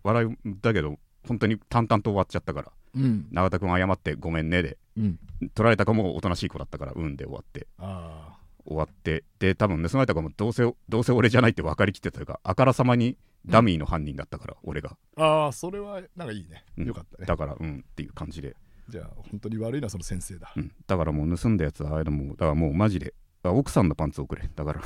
[0.02, 2.72] 笑いだけど本当に淡々と終わっちゃったから。
[2.94, 3.28] うん。
[3.30, 4.78] 永田君謝ってごめんねで。
[4.96, 5.18] うん。
[5.54, 7.66] 取られた子もおとなしい子だったからうんで終わって。
[7.78, 16.64] あ終わってで多分盗まれた子もどうせどうせ俺じゃないって分かりきってたというかあからさまにダミーの犯人だったから、俺が、あああそれはなんかいいね。
[16.76, 16.86] うん。
[16.86, 17.26] よかったね。
[17.26, 18.56] だからうんっていう感じで、
[18.88, 20.52] じゃあ本当に悪いのはその先生だ。
[20.56, 24.50] うん、だからもう盗んだやつはあれだもうだからもうマジであ奥さんのパンツをくれ。
[24.54, 24.82] だから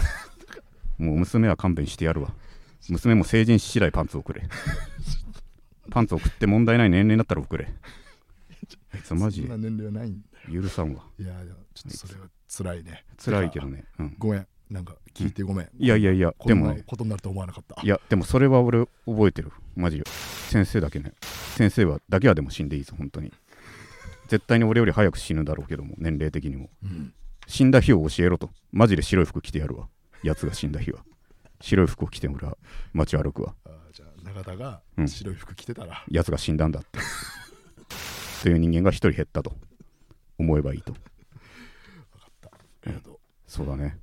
[0.99, 2.35] もう娘は勘弁してやるわ。
[2.89, 4.43] 娘も成人し次第パンツをくれ。
[5.91, 7.67] パンツを送って問題ない年齢になったら送れ。
[8.93, 10.63] あいつマジでそんな年齢はないんだよ。
[10.63, 11.05] 許さんわ。
[11.19, 11.35] いや
[11.75, 13.05] ちょっとそれは辛いね。
[13.23, 14.47] 辛いけどね、うん、ごめん。
[14.69, 16.75] なんか聞いてごめん、いやいやいやこんなでも。
[16.75, 17.81] ねことになると思わなかった。
[17.83, 19.53] いやでもそれは俺覚えてる。
[19.77, 20.05] マジで。
[20.49, 21.13] 先生だけね。
[21.57, 23.33] 先生はだけはでも死んでいいぞ本当に。
[24.29, 26.71] 絶対に俺より早く死ぬだろうけども年齢的にも。
[26.85, 27.13] うん。
[27.47, 28.51] 死んだ日を教えろと。
[28.71, 29.89] マジで白い服着てやるわ。
[30.23, 31.01] やつが死んだ日は。
[31.61, 32.57] 白い服を着て俺は
[32.93, 33.55] 街を歩くわ。
[33.93, 35.09] じゃあ永田がうん。
[35.09, 36.99] 白い服着てたら、やつが死んだんだって。
[38.43, 39.53] という人間が一人減ったと。
[40.39, 40.95] 思えばいいと。
[40.95, 40.97] あ
[42.91, 43.99] りがとうそうだね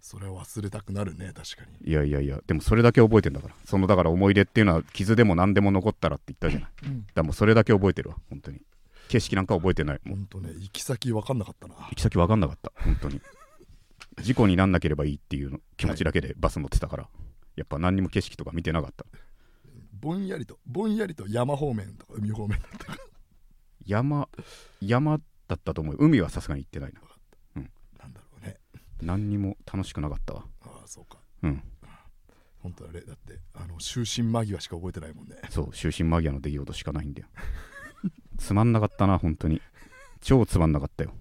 [0.00, 1.90] それを忘れたくなるね確かに。
[1.90, 2.40] いやいやいや。
[2.46, 3.54] でもそれだけ覚えてんだから。
[3.64, 6.70] そのだから思い出っていうのは傷でも何でも残ったらって言ったじゃない。
[6.70, 8.60] だからもうそれだけ覚えてるわ本当に。
[9.08, 10.00] 景色なんか覚えてない。
[10.04, 11.74] もうほんとね行き先分かんなかったな。
[11.74, 12.70] 行き先分かんなかった。
[12.76, 13.20] 本当に。
[14.22, 17.08] 事故になんなければいいっていうの気持ちだけでバス乗ってたから、
[17.56, 19.06] やっぱ何にも景色とか見てなかった。
[20.00, 22.96] ぼんやりとぼんやりと山方面とか海方面だった
[23.84, 24.28] 山
[24.80, 25.96] 山だったと思う。
[25.98, 27.00] 海はさすがに行ってないな
[29.02, 30.44] 何にも楽しくなかったわ。
[30.62, 31.18] ああそうか。
[31.42, 31.62] うん。
[32.62, 35.36] 本当あれだってあの就寝間際しか覚えてないもんね。
[35.50, 37.28] そう就寝間際の出来事しかないんだよ。
[38.38, 39.60] つまんなかったな本当に。
[40.20, 41.12] 超つまんなかったよ。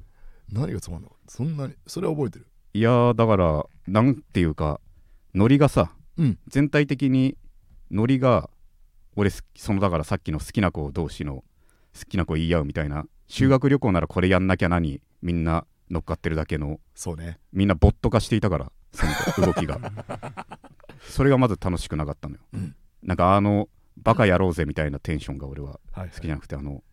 [0.52, 1.32] 何がつまんなかった？
[1.32, 1.76] そんなに？
[1.86, 2.48] それは覚えてる？
[2.74, 4.80] いやーだからなんていうか
[5.34, 6.40] ノリがさうん。
[6.48, 7.38] 全体的に
[7.92, 8.50] ノリが
[9.16, 11.44] 俺すそのだからさっきの好きな子同士の
[11.98, 17.40] 好きな子言い合うみたいな修学旅行ならこれやんなきゃなにみんな乗っかってるだけのそうね。
[17.54, 19.80] みんなボット化していたからその動きが。
[21.02, 22.76] それがまず楽しくなかったのよ、うん。
[23.02, 26.84] なんかあのバカやろうぜみたいなテンションが俺ははい好きじゃなくてあの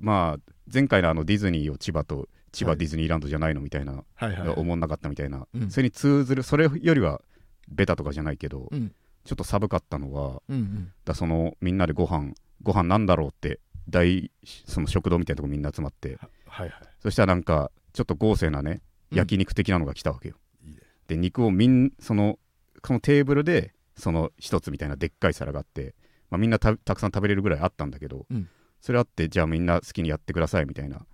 [0.00, 2.78] まあ前回のあのディズニーを千葉と千葉はい。
[2.78, 5.70] ディズニーランドじゃないのみたいな、はいはい思んなかったみたいな、うん。
[5.70, 7.20] それに通ずるそれよりは
[7.68, 8.94] ベタとかじゃないけど、うん。
[9.24, 10.92] ちょっと寒かったのはうんうん。
[11.04, 12.32] だそのみんなでご飯
[12.62, 14.30] ご飯なんだろうって大
[14.66, 16.18] その食堂みたいなとこみんな集まって。
[16.46, 16.82] はいはい。
[17.00, 22.38] そしたらなんかちょっと豪勢なねうん焼肉的なのが来たわけよ、いいねで肉をみんその
[22.82, 25.94] このテーブルでその一つみたいなでっかい皿があって、
[26.30, 28.48] まあ、みんなたたくさん食べれるぐらいあったんだけど、うん
[28.80, 31.04] それあってじゃあみんな好きにやってくださいみたいな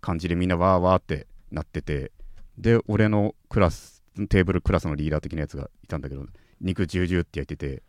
[0.00, 2.12] 感じでみんなわーわーってなってて
[2.56, 6.24] で俺のクラステーブルクラスのリーダー的なやつがいたんだけど
[6.60, 7.82] 肉ジュージューって焼いてて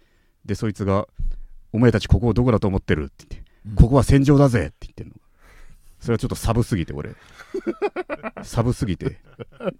[0.46, 1.08] でそいつが
[1.72, 5.14] 「お前たちここをどこだと思ってる?」って言ってうんここは戦場だぜって言ってんの。
[6.02, 7.16] それはちょっとサブすぎて俺。
[8.44, 9.20] サブすぎて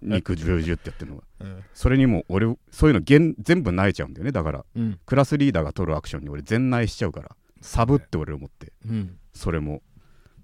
[0.00, 1.24] 肉ジュージューってやってるのが。
[1.40, 4.32] うんそれにも俺、そういうのげん全部萎えちゃうんだよね。
[4.32, 9.82] だから、うんクラスリーダーが取るアクションに俺全萎えしちゃうから、サブって俺思って、うんそれも。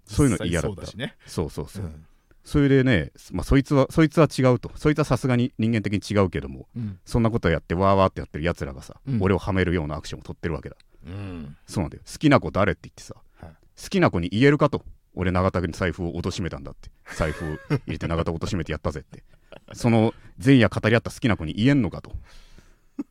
[0.07, 1.85] そういうの嫌だったそうねそうそうそう。
[1.85, 2.05] うん
[2.45, 4.73] それでね、まあ、そいつは、そいつは違うと。
[4.75, 10.77] そいつはさすがに人間的に違うけども、うんそんなことやってわーわーってやってる奴らがさ、うん俺をはめるようなアクションを取ってるわけだ。
[11.07, 12.03] うんそうなんだよ。
[12.11, 14.83] 好きな子誰って言ってさ、はい好きな子に言えるかと。
[15.21, 16.91] 俺、永田に財布を落としめたんだって。
[17.17, 19.25] 財布を入れて永田を落としめてやったぜって。
[19.73, 22.13] その前夜語り合った好きな子に言えんのかと。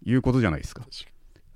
[0.05, 0.87] いうことじゃないですか。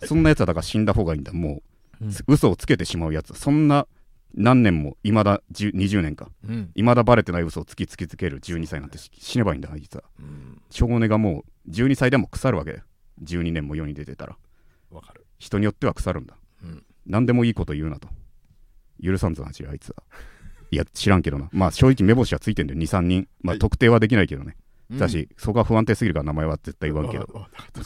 [0.04, 1.32] そんなやつはだから死んだ方がいいんだ。
[1.32, 1.62] も
[2.02, 3.34] う、うん嘘をつけてしまうやつ。
[3.34, 3.88] そんな
[4.34, 6.30] 何年も、いまだ10 20年か。
[6.46, 10.04] うんいまだバレてない嘘を突き突きつける12歳なんてし死ねばいいんだ、あいつは。
[10.20, 12.84] うん少年がもう12歳でも腐るわけだよ。
[13.24, 14.38] 12年も世に出てたら。
[14.90, 16.36] わかる人によっては腐るんだ。
[16.62, 18.10] うん何でもいいこと言うなと。
[19.04, 20.04] 許さんぞ、あいつは。
[20.72, 21.50] いや、知らんけどな。
[21.52, 23.28] まあ、正直目星はついてんだよ、2、3人。
[23.42, 24.56] まあ、はい特定はできないけどね。
[24.90, 27.26] うんだし、そこは不安定すぎるから名前は絶対言わんけど。
[27.74, 27.84] た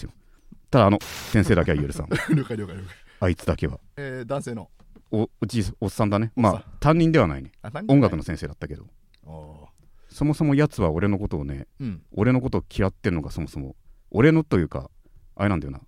[0.72, 2.08] ただ、あの、先生だけは許さん。
[2.10, 2.78] 了解了解了解
[3.20, 3.80] あいつだけは。
[3.98, 4.70] えー男性の？
[5.12, 6.32] お、おじいおっさんだね。
[6.36, 7.52] まあ、担任ではないね。
[7.88, 8.88] 音楽の先生だったけど。
[9.24, 9.68] お
[10.10, 13.76] そもそも奴は俺のことをね、ーうん俺のことを嫌ってんのがそもそも。
[14.12, 14.90] 俺のというか、
[15.36, 15.82] あれなんだよな。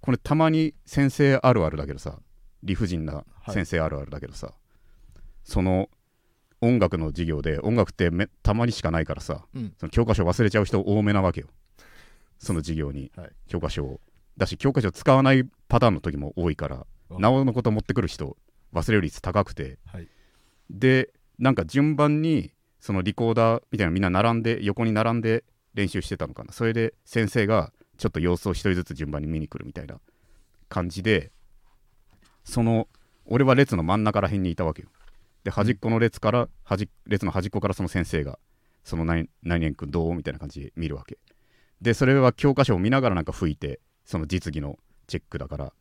[0.00, 2.18] これたまに先生あるあるだけどさ、
[2.62, 4.52] 理不尽な先生あるあるだけどさ、
[5.44, 5.88] その
[6.60, 9.74] 音楽の授業で音楽ってめたまにしかないからさ、うん。
[9.78, 11.48] その教科書忘れちゃう人多めなわけよ。
[12.38, 13.30] その授業にはい。
[13.48, 14.00] 教科書を。
[14.36, 18.36] だし教科書使わないパターンの時も多いから、わなおのこと持ってくる人
[18.72, 20.08] 忘れる率高くて、はい。
[20.70, 25.44] でなんか順番にそのリコーダーみたいなみんな並んで横に並んで
[25.74, 26.52] 練習してたのかな。
[26.52, 30.00] それで先生がちょっと様子を一人ずつ順番に見に来るみたいな
[30.70, 31.30] 感じで
[32.44, 32.88] その
[33.26, 34.88] 俺は列の真ん中ら辺にいたわけよ
[35.44, 38.38] で端っこの列から端列の端っこからその先生が
[38.84, 40.14] その何何々君どう？
[40.14, 41.18] みたいな感じで見るわけ。
[41.80, 45.72] でそれは教科書を見ながらなんか吹いてその実技のチェックだから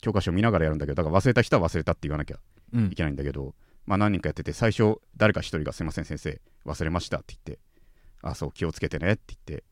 [0.00, 2.38] 教科書を見ながらやるんだけどだから忘れた人は忘れたって言わなきゃ
[2.72, 2.86] うん。
[2.86, 3.54] いけないんだけど、
[3.86, 7.62] まあ何人かやってて最初誰か一人が「すいません先生忘れました」って言って
[8.22, 9.64] 「あそう気をつけてね」って言って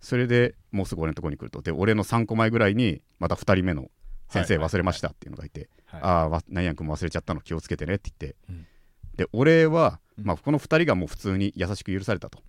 [0.00, 1.62] それでもうすぐ俺のところに来ると。
[1.62, 3.90] で俺の3個前ぐらいにまた2人目の
[4.28, 6.00] 先生はい忘れましたっていうのがいて、はい。
[6.02, 8.66] ああわ何々君も忘れちゃったの気をつけてねって言って、うん
[9.16, 10.24] で俺は、うん。
[10.24, 12.40] まあ、この2人がもう普通に優しく許されたと。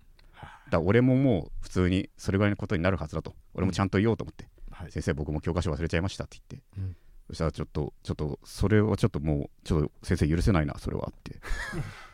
[0.70, 3.36] だ俺ももう普通にそれぐらいのことになるはずだと。
[3.54, 4.92] 俺もちゃんと言おうと思って、はい。
[4.92, 6.96] 先生僕も教科書忘れちゃいましたって言って、うん。
[7.28, 11.40] そしたらちょっとちょっとそれはちょっともうちょっと先生許せないなそれはって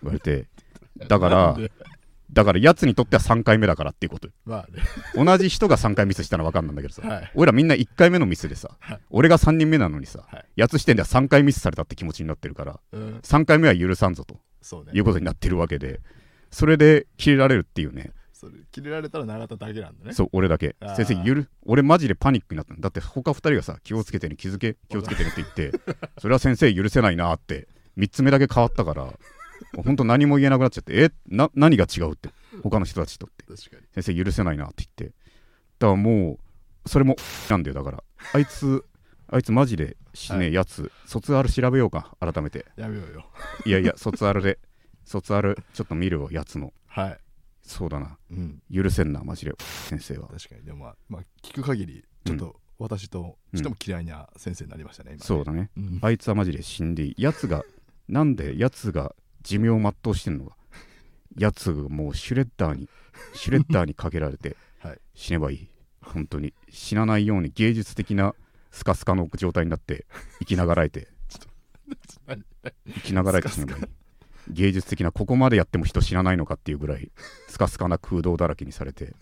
[0.01, 0.47] 言われて。
[1.07, 1.57] だから
[2.31, 4.27] だからやつにとっては3回目だからっていうこと。
[4.27, 4.83] よまあね。
[5.15, 7.31] 同じ人が3回ミスしたのは分かんないんだけどさ、はい。
[7.35, 8.99] 俺らみんな1回目のミスでさ、はい。
[9.09, 10.45] 俺が3人目なのにさ、はい。
[10.55, 13.19] やつ視点では3回ミスされたって気持ちになってるからうん。
[13.23, 14.39] 3回目は許さんぞと。
[14.61, 14.91] そうね。
[14.93, 16.01] いうことになってるわけで。
[16.51, 18.11] それで切れられるっていうね。
[18.31, 20.13] それ切れられたら永田だけなんだね。
[20.13, 20.75] そう俺だけ。
[20.79, 20.95] あー。
[20.95, 22.79] 先生ゆる俺マジでパニックになったの。
[22.79, 25.79] だって他2人がさ気をつけてね気づけ気をつけてねって言って。
[26.19, 29.13] それは先生許せないなって3つ目だけ変わったから
[29.73, 30.93] もうほんと何も言えなくなっちゃって。
[31.01, 32.29] えな何が違うって。
[32.63, 33.45] 他の人たちとって。
[33.55, 35.15] 先生許せないなって言って。
[35.79, 36.37] だからも
[36.85, 37.15] うそれも
[37.49, 38.03] なんだよだから。
[38.33, 38.83] あいつ
[39.27, 40.53] あいつマジでしねえはい。
[40.53, 40.91] やつ。
[41.05, 42.65] 卒アル調べようか改めて。
[42.75, 43.25] やめようよ。
[43.65, 44.59] いやいや卒アルで。
[45.05, 46.73] 卒アルちょっと見るよやつの。
[46.87, 47.19] はい。
[47.61, 48.17] そうだな。
[48.31, 48.61] うん。
[48.73, 49.53] 許せんなマジで。
[49.59, 50.27] 先生は。
[50.29, 50.63] 確かに。
[50.63, 55.23] でもまあ、まあ、聞く限りちょっと私としても嫌いな先生になりましたね、今ね。
[55.25, 55.69] そうだね。
[55.77, 55.99] うん。
[56.01, 57.21] あいつはマジで死んでいい。
[57.21, 57.63] やつが
[58.07, 60.55] なんでやつが寿命を全うしてんのか
[61.37, 62.89] やつがもうシュレッダーに
[63.33, 64.99] シュレッダーにかけられてはい。
[65.13, 65.69] 死ねばいい。
[66.01, 66.53] 本当に。
[66.69, 68.33] 死なないように芸術的な
[68.71, 70.05] スカスカの状態になって
[70.39, 71.07] 生きながらえて。
[72.27, 72.43] 何
[72.95, 73.83] 生きながらえて死ねばいい。
[74.49, 77.11] 芸術的なここまでやっても人死なないのかっていうぐらい
[77.47, 79.13] スカスカな空洞だらけにされて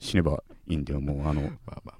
[0.00, 1.00] 死ねばいいんだよ。
[1.00, 1.52] もうあの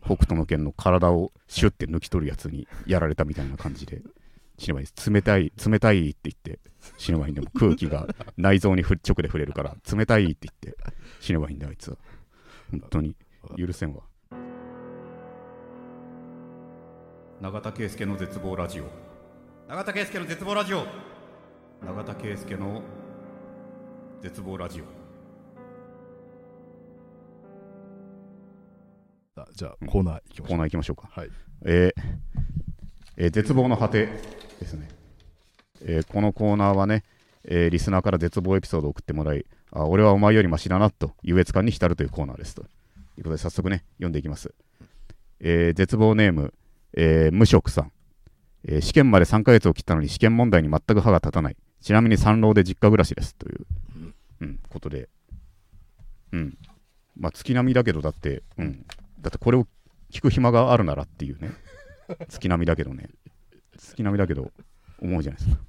[0.02, 4.02] 北斗の拳の体をシュッて抜き取るやつにやられたみたいな感じで
[4.58, 4.86] 死ねばいい。
[4.86, 6.60] です冷たい冷たいって言って
[6.98, 7.48] 死ねばいいんだよ。
[7.58, 10.76] 空気が内臓に直で触れるから冷たいって言って
[11.20, 11.96] 死ねばいいんだよあいつは。
[12.70, 13.16] 本当に。
[13.56, 14.02] 許せんわ。
[17.40, 18.84] 永田圭介の絶望ラジオ。
[19.68, 20.84] 永田圭介の絶望ラジオ。
[21.86, 22.82] 永田圭介の
[24.20, 24.84] 絶望ラジオ。
[29.40, 30.46] あじゃあコーナー行きましょう。
[30.48, 31.08] コーナー行きましょうか。
[31.12, 31.28] はい。
[31.64, 32.02] えー
[33.16, 34.08] えー絶望の果て
[34.58, 34.88] ですね、
[35.82, 37.04] えーこのコーナーはね、
[37.44, 42.62] えーリスナーから絶望エピソードを送ってもらいあ俺はお前よりマシだなと優越感に浸るというコーナーですと。
[42.62, 44.54] いうことで早速ね読んでいきます、
[45.40, 46.54] えー絶望ネーム、
[46.94, 47.92] え無職さん、
[48.66, 51.56] え試験まで3ヶ月を切ったのに試験問題に全く歯が立たない。
[51.80, 53.36] ちなみに三浪で実家暮らしです。
[53.36, 53.66] という、
[54.40, 55.08] うん、ことで。
[56.32, 56.58] うん。
[57.16, 58.84] まあ月並みだけどだってうん。
[59.20, 59.66] だってこれを
[60.12, 61.52] 聞く暇があるならっていうね。
[62.28, 63.08] 月並みだけどね。
[63.78, 64.50] 月並みだけど
[65.00, 65.62] 思うじゃないですか。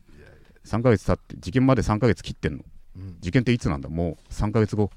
[0.65, 2.63] 3ヶ月経って受験まで3ヶ月切ってんの。
[2.97, 3.17] うん。
[3.19, 3.89] 受験っていつなんだ？
[3.89, 4.91] もう3ヶ月後。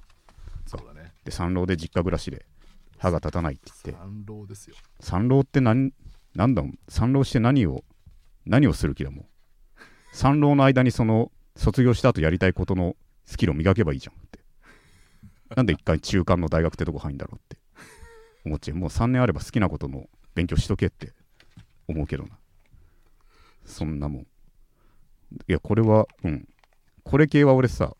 [0.66, 1.12] そうだね。
[1.24, 2.44] で三浪で実家暮らしで
[2.98, 4.02] 歯が立たないって言って。
[4.02, 4.76] 三浪ですよ。
[5.00, 5.92] 三浪って何
[6.34, 6.62] なんだ？
[6.88, 7.84] 三浪して何を
[8.44, 9.26] 何をする気だもん
[10.12, 14.40] 三浪の間にその卒業した後やりたいことのスキルを磨けばいいじゃんって。
[15.54, 17.56] なんで一回中間の大学ってとこ入んだろうって
[18.44, 18.76] 思っちゃう。
[18.76, 21.12] もう3年あれば好きなことの勉強しとけって
[21.88, 22.30] 思うけどな
[23.64, 24.22] そんなもん。
[24.22, 24.26] い
[25.46, 26.48] やこれはうん。
[27.04, 27.96] これ系は俺さ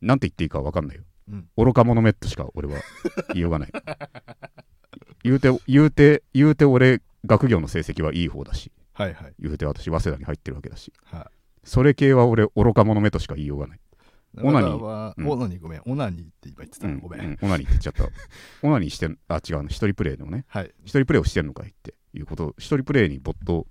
[0.00, 1.02] なんて言っていいか分かんないよ。
[1.30, 1.48] うん。
[1.56, 2.80] 愚か者めっとしか俺は
[3.28, 3.72] 言いようがない。
[5.24, 8.72] 言うて言うて言うて俺学業の成績はいい方だし。
[8.92, 9.34] はいはい。
[9.38, 10.92] 言うて私早稲田に入ってるわけだし。
[11.04, 11.30] は
[11.64, 13.78] それ系は俺愚か者めとしか言いようがない。
[13.78, 14.76] いオナニー。
[14.76, 15.82] オナニーごめん。
[15.86, 16.98] オナニーって今言ってたうん。
[16.98, 18.04] ごめん、うんオナニーって言っちゃった。
[18.66, 20.44] オナニーしてんあ違うの一人プレイのね。
[20.48, 20.72] はい。
[20.84, 23.66] 一人プレイをしてんのかいっていうこと一人プレイに没頭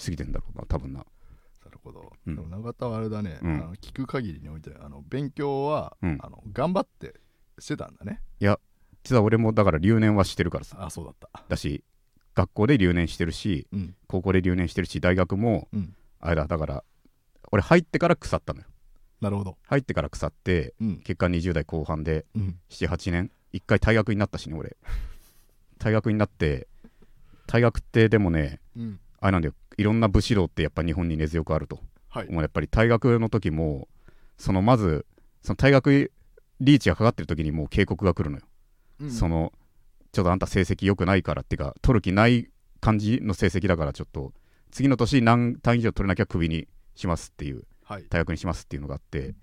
[0.00, 1.00] しすぎてんだろうな多分な。
[1.00, 2.34] なるほど、うん。
[2.34, 3.54] でも永田はあれだね、うん。
[3.54, 6.18] あの聞く限りにおいてあの勉強は、うん。
[6.20, 7.20] あの頑張って
[7.58, 8.22] してたんだね。
[9.02, 10.76] 実は俺もだから留年はしてるからさ。
[10.80, 11.44] あそうだった。
[11.48, 11.84] だし
[12.34, 13.94] 学校で留年してるしうん。
[14.08, 15.94] 高校で留年してるし大学もうん。
[16.20, 16.84] あれだだから
[17.52, 18.66] 俺入ってから腐ったのよ。
[19.20, 19.58] なるほど。
[19.66, 20.96] 入ってから腐ってうん。
[20.98, 22.58] 結果20代後半でうん。
[22.70, 24.76] 78年一回退学になったしね俺。
[25.78, 26.68] 退学になって
[27.46, 29.00] 退学ってでもねうん。
[29.20, 31.80] あれなんだよいろんな武士道ってやっぱ日本に根強くあると。
[32.10, 32.26] はい。
[32.28, 33.88] お前やっぱり退学の時も
[34.36, 35.06] そのまず
[35.40, 36.12] その退学
[36.60, 38.42] リーチがかかってる時にもう警告が来るのよ、
[39.00, 39.10] うん。
[39.10, 39.54] その
[40.12, 42.50] ちょっとあんた成績良くないからっていうか取る気ない
[42.82, 44.34] 感じの成績だからちょっと
[44.70, 48.02] 次の年何単位以上取れなきゃクビにしますっていうはい。
[48.02, 49.34] 退学にしますっていうのがあって。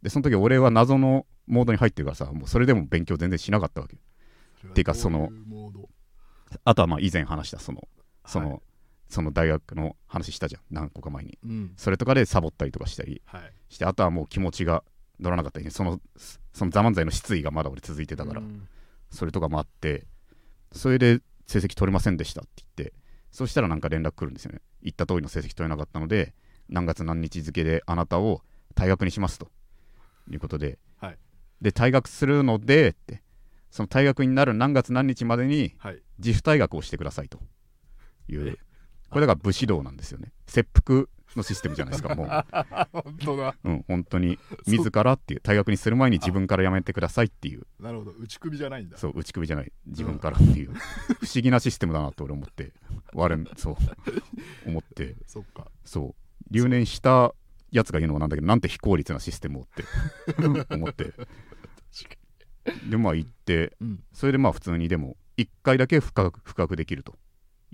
[0.00, 3.96] でその時俺は謎のモードに入ってるからさもうそれでも勉強全然しなかったわけ
[4.74, 5.88] てかそのどういうモード？
[6.64, 7.88] あとはまあ以前話したその
[8.24, 8.60] その、はい
[9.12, 10.62] その大学の話したじゃん。
[10.70, 11.38] 何個か前に。
[11.44, 11.72] うん。
[11.76, 13.20] それとかでサボったりとかしたり。
[13.26, 13.52] はい。
[13.68, 14.82] してあとはもう気持ちが
[15.20, 15.70] 乗らなかったりね。
[15.70, 16.00] その
[16.54, 18.66] その「ザ漫才の失意がまだ俺続いてたから、うん。
[19.10, 20.06] それとかもあって。
[20.72, 22.94] それで成績取れませんでしたって言って。
[23.30, 24.62] そしたらなんか連絡来るんですよね。
[24.82, 26.34] 言った通りの成績取れなかったので
[26.70, 28.42] 何月何日付であなたを
[28.74, 29.50] 退学にしますと。
[30.30, 31.18] いうことで、はい。
[31.60, 33.22] で退学するのでって。
[33.70, 36.02] その退学になる何月何日までにはい。
[36.18, 37.38] 自主退学をしてくださいと
[38.28, 38.58] いう
[39.12, 40.32] これだから武士道なんですよね。
[40.46, 41.04] 切腹
[41.36, 42.26] のシステムじゃないですかもう。
[42.92, 43.54] 本当だ。
[43.62, 44.38] うん、本当に。
[44.66, 47.66] 自らっていう退学にする前に自分からやめてくださいっていう。
[47.78, 48.12] なるほど。
[48.12, 48.96] 打ち首じゃないんだ。
[48.96, 49.72] そう打ち首じゃない。
[49.86, 50.72] 自分からっていう。
[50.72, 52.72] 不思議なシステムだなって俺思って
[53.12, 53.76] 我々そう。
[54.66, 55.16] 思って。
[55.26, 55.70] そっか。
[55.84, 56.44] そう。
[56.50, 57.34] 留年した
[57.70, 59.84] やつが言うのもなんだけどなんて非効率なシステムをって。
[60.74, 61.12] 思って。
[62.88, 63.76] でまあ行って。
[63.80, 64.04] うん。
[64.12, 67.18] それでまあ普通にでも1回だけ復学復学できると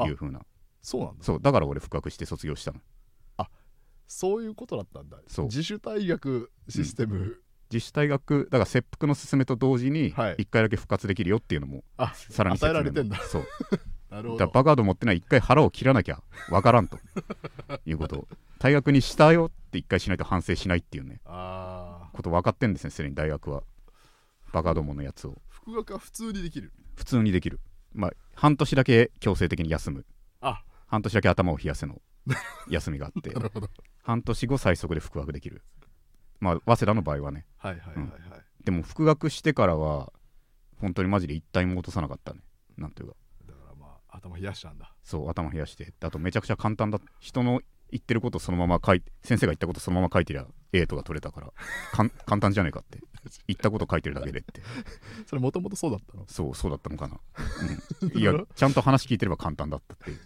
[0.04, 0.40] いうふうな
[0.88, 1.22] そうなんだ。
[1.22, 2.80] そうだから俺復学して卒業したの。
[4.08, 5.18] そういうことだったんだ。
[5.26, 5.44] そう。
[5.46, 7.36] 自主退学システム、
[7.70, 10.36] 自主退学だから切腹の勧めと同時にはい。
[10.36, 13.18] 1回だけ復活できるよっていうのもあさらに与えられてんだ。
[13.18, 13.46] そう。
[14.10, 14.38] なるほど。
[14.38, 16.98] だからバカード持ってない一回腹を切らなきゃわからんと。
[17.84, 18.20] いうこと。
[18.20, 21.20] を退学にしたよって一回しないと反省しないっていうね。
[21.26, 23.62] ああこと分かってんですねすでに大学は。
[24.54, 25.36] バカどものやつを。
[25.50, 26.72] 復学は普通にできる。
[26.96, 27.60] 普通にできる。
[27.92, 30.06] まあ半年だけ強制的に休む。
[30.40, 32.00] あ半年だけ頭を冷やせの
[32.68, 33.32] 休みがあって
[34.02, 35.62] 半年後最速で復学できる。
[36.40, 37.46] まあ早稲田の場合はね。
[37.58, 40.12] はいはいはいはい、でも復学してからは
[40.80, 42.40] 本当にマジで一体も落とさなかったね。
[42.76, 43.16] なんというか。
[43.46, 44.94] だからまあ頭冷やしたんだ。
[45.02, 45.92] そう頭冷やして。
[46.00, 47.00] あとめちゃくちゃ簡単だ。
[47.20, 51.50] 人の言ってることそのまま書いて先生が言ったことそのまま書いてりゃ A とか取れたから
[51.92, 53.00] かん 簡単じゃねえかって。
[53.46, 54.62] 言ったこと書いてるだけでって。
[55.26, 56.24] それもともとそうだったの？
[56.28, 57.20] そうそうだったのかな、
[58.02, 60.20] うん、 いやちゃんと話聞いてれば簡単だったっていう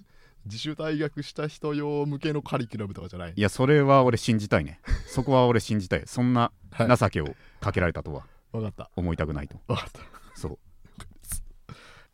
[0.47, 4.81] 自主退学した人用向けのカリキュラムとかじゃないいやそれは俺信じたいね。
[5.07, 6.03] そこは俺信じたい。
[6.07, 6.97] そんなはい。
[6.97, 8.91] 情けをかけられたとは分かった。
[8.97, 9.61] 思いたくないと。
[9.67, 10.01] 分かった。
[10.35, 10.59] そう。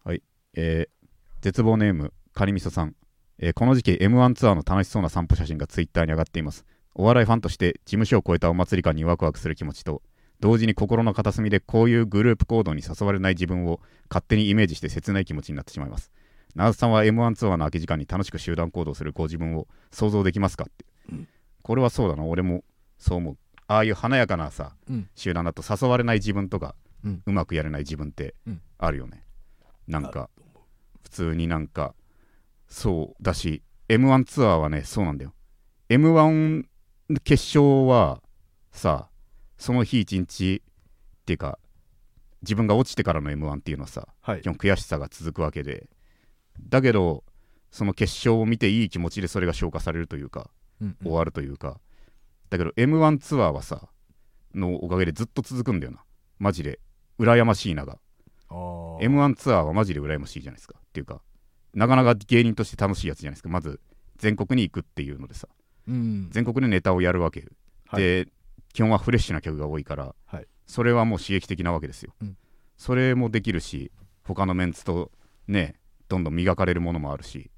[0.04, 0.22] はい。
[0.54, 0.98] えー
[1.40, 2.96] 絶望ネームカニみそさん、
[3.38, 6.64] えーこの時期 M1 ツアーの楽しそうな散歩写真がツイッターに上がっています。
[6.94, 10.02] お笑いファンとして事務所を超えたお祭り感にワクワクする気持ちと
[10.40, 16.10] 同時に心の片隅でこういうグループ行動に誘われない自分を勝手にイメージして切ない気持ちになってしまいます
[16.54, 20.84] 長瀬さんは M1 ツアーの空き時間に楽しく集団行動するご自分を想像できますかって、
[21.62, 22.24] これはそうだな。
[22.24, 22.64] 俺も
[22.98, 23.38] そう思う。
[23.66, 25.08] ああいう華やかなさうん。
[25.14, 28.60] 集団だと誘われない自分とか、ううんまくやれない自分ってうん。
[28.78, 29.24] あるよね、
[29.86, 30.30] なんあか
[31.02, 31.94] 普通になんか
[32.68, 35.34] そうだし m 1ツアーはねそうなんだよ。
[35.88, 36.64] m 1
[37.24, 38.20] 決勝は
[38.72, 39.08] さ
[39.58, 41.58] その日一日っていうか
[42.42, 44.42] 自分が落ちてからの m 1っていうのはさはい。
[44.42, 45.88] 基本悔しさが続くわけで
[46.68, 47.24] だけど
[47.70, 51.80] その決勝を見ていい気持ちでそれが消化されるというかうん終わるというか、
[52.50, 53.88] だけど m 1ツアーはさ
[54.54, 56.02] のおかげでずっと続くんだよな。
[56.38, 56.80] マジで。
[57.18, 57.98] 羨ましいなが。
[59.00, 60.76] m 1ツアーはマジで羨ましいじゃないですか。
[60.78, 61.20] っていうか
[61.74, 63.48] なかなか芸人として楽しいやつじゃないですか。
[63.48, 63.80] まず
[64.16, 65.48] 全国に行くっていうのでさ。
[65.88, 66.28] うん。
[66.30, 67.48] 全国でネタをやるわけ、
[67.86, 68.02] はい。
[68.02, 68.28] で
[68.72, 70.46] 基本はフレッシュな曲が多いから、はい。
[70.66, 72.36] それはもう刺激的なわけですよ、うん。
[72.76, 73.90] それもできるし
[74.22, 75.10] 他のメンツと
[75.48, 75.77] ね
[76.08, 77.50] どんどん磨かれるものもあるし。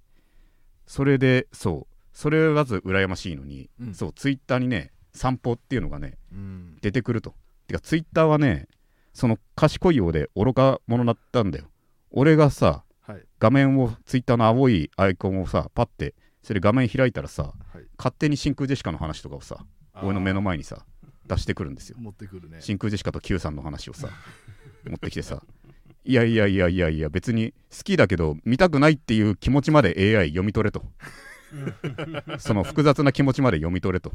[0.86, 1.96] それでそう。
[2.12, 3.94] それはまず羨ましいのに、うん。
[3.94, 6.76] そうツイッターにね散歩っていうのがねうん。
[6.80, 7.34] 出てくると。
[7.66, 8.66] てかツイッターはね
[9.12, 11.66] その賢いようで愚か者だったんだよ。
[12.10, 13.24] 俺がさはい。
[13.38, 17.84] 画面をツイッターの青いアイコンをさパッてそれ画面開いたらさはい。
[17.96, 19.64] 勝手に真空ジェシカの話とかをさ
[20.02, 20.84] 俺の目の前にさ
[21.26, 21.96] 出してくるんですよ。
[22.00, 22.58] 持ってくるね。
[22.60, 24.08] 真空ジェシカと Q さんの話をさ
[24.84, 25.42] 持ってきてさ
[26.04, 30.84] いやいやいやいやいや別に好きだけど見たくないっていう気持ちまで AI 読み取れと。
[32.38, 34.12] その複雑な気持ちまで読み取れと。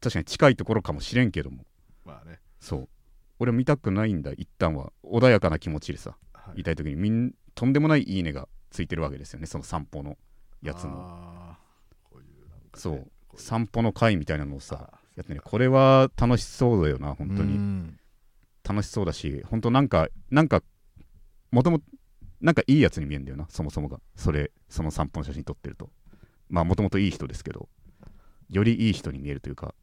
[0.00, 1.64] 確かに近いところかもしれんけども。
[2.04, 2.38] まあね。
[2.60, 2.88] そう。
[3.40, 4.92] 俺見たくないんだ一旦は。
[5.02, 6.60] 穏やかな気持ちでさはい。
[6.60, 10.16] いたい時にみんとんでもないいいねがついてるわけですよねその散歩の
[10.62, 13.10] やつもあーこういうなんかねそう。
[13.36, 15.40] 散歩の会みたいなのをさあやってね。
[15.42, 17.98] これは楽しそうだよな本当うにん。
[18.62, 20.62] 楽しそうだし本当なんかなんか
[21.54, 21.80] もとも
[22.40, 24.00] なんかいいやつに見えるんだよなそもそもが。
[24.16, 25.90] それその散歩の写真撮ってると。
[26.50, 27.68] まあもともといい人ですけど。
[28.50, 29.74] よりいい人に見えるというか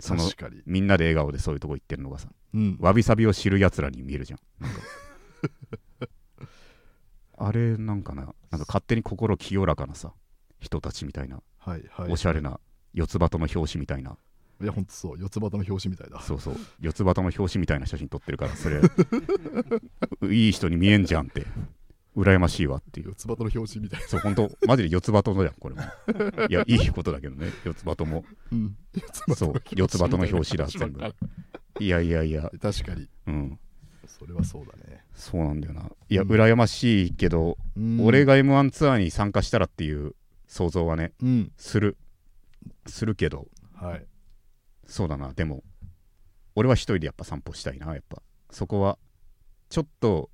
[0.00, 0.62] その確かに。
[0.66, 2.76] みんなで笑顔でそういうとこ行ってるのがさうん。
[2.80, 4.40] わびさびを知るやつらに見えるじゃん。
[4.58, 4.80] なんか。
[7.38, 8.36] あれなんかななんか
[8.66, 10.12] 勝手に心清らかなさ
[10.60, 12.12] 人たちみたいな、はいはい。
[12.12, 12.60] おしゃれな
[12.94, 14.16] 四つ葉の表紙みたいな
[14.62, 15.18] いやほんとそう。
[15.18, 16.20] 四つ葉の表紙みたいだ。
[16.20, 16.56] そうそう。
[16.80, 18.80] 四つ葉の表紙みたいな写真撮ってるからそれ。
[20.32, 21.46] いい人に見えんじゃんって。
[22.16, 23.08] 羨ましいわっていう。
[23.08, 25.82] 四つ葉の表紙みたいそう本当マジで四つ葉とのじゃんこれも。
[26.48, 28.24] いやいいことだけどね四つ葉とも。
[28.52, 28.76] うん。
[29.34, 31.14] そう四つ葉との表紙だ全部。
[31.80, 32.50] いやいやいや。
[32.60, 33.08] 確かに。
[33.26, 33.58] うん。
[34.06, 35.90] それはそうだね、そうなんだよな。
[36.08, 36.28] いやうん。
[36.28, 38.04] 羨ましいけど、うん。
[38.04, 40.14] 俺が m 1ツアーに参加したらっていう
[40.46, 41.52] 想像はねうん。
[41.56, 41.96] する。
[42.86, 43.48] するけど。
[43.74, 44.06] はい
[44.86, 45.32] そうだな。
[45.32, 45.62] でも
[46.54, 48.22] 俺は一人でやっぱ散歩したいなやっぱ。
[48.50, 48.98] そこは
[49.70, 50.30] ちょっと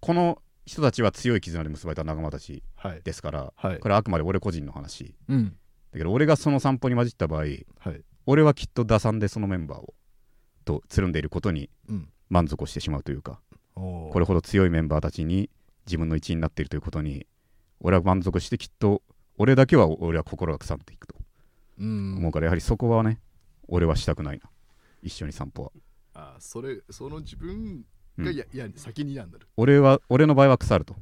[0.00, 3.02] この人たちは強い絆で結ばれた仲間たちはい。
[3.02, 3.78] ですからはい。
[3.78, 5.14] これはあくまで俺個人の話。
[5.28, 5.56] うん。
[5.92, 8.02] だけど俺がその散歩に混じった場合はい。
[8.26, 9.94] 俺はきっと打算でそのメンバーを
[10.64, 12.08] とつるんでいることにうん。
[12.30, 13.40] 満足をしてしまうというか
[13.74, 14.12] おー。
[14.12, 15.50] これほど強いメンバーたちに
[15.86, 17.26] 自分の一員になっているということに
[17.80, 19.02] 俺は満足してきっと
[19.38, 21.14] 俺だけは俺は心が腐っていくと
[21.78, 22.16] うん。
[22.18, 23.20] 思うからやはりそこはね
[23.68, 24.50] 俺はしたくないな。
[25.02, 25.72] 一緒に散歩は。
[26.14, 27.84] あそれその自分
[28.18, 29.46] うんがや、いや先になんだる。
[29.56, 30.96] 俺は俺の場合は腐ると。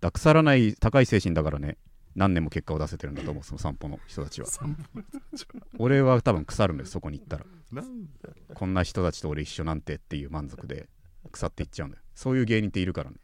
[0.00, 1.76] だ腐らない高い精神だからね。
[2.14, 4.46] 何年も結果を出せてるんだと思う その散歩の人たちは。
[4.46, 5.66] 散歩の人たちは。
[5.78, 7.46] 俺は多分腐るんだよそこに行ったら。
[7.72, 10.88] なんだこんな人たちと俺一緒なんてっていう満足で
[11.32, 12.02] 腐っていっちゃうんだよ。
[12.14, 13.16] そういう芸人っているからね。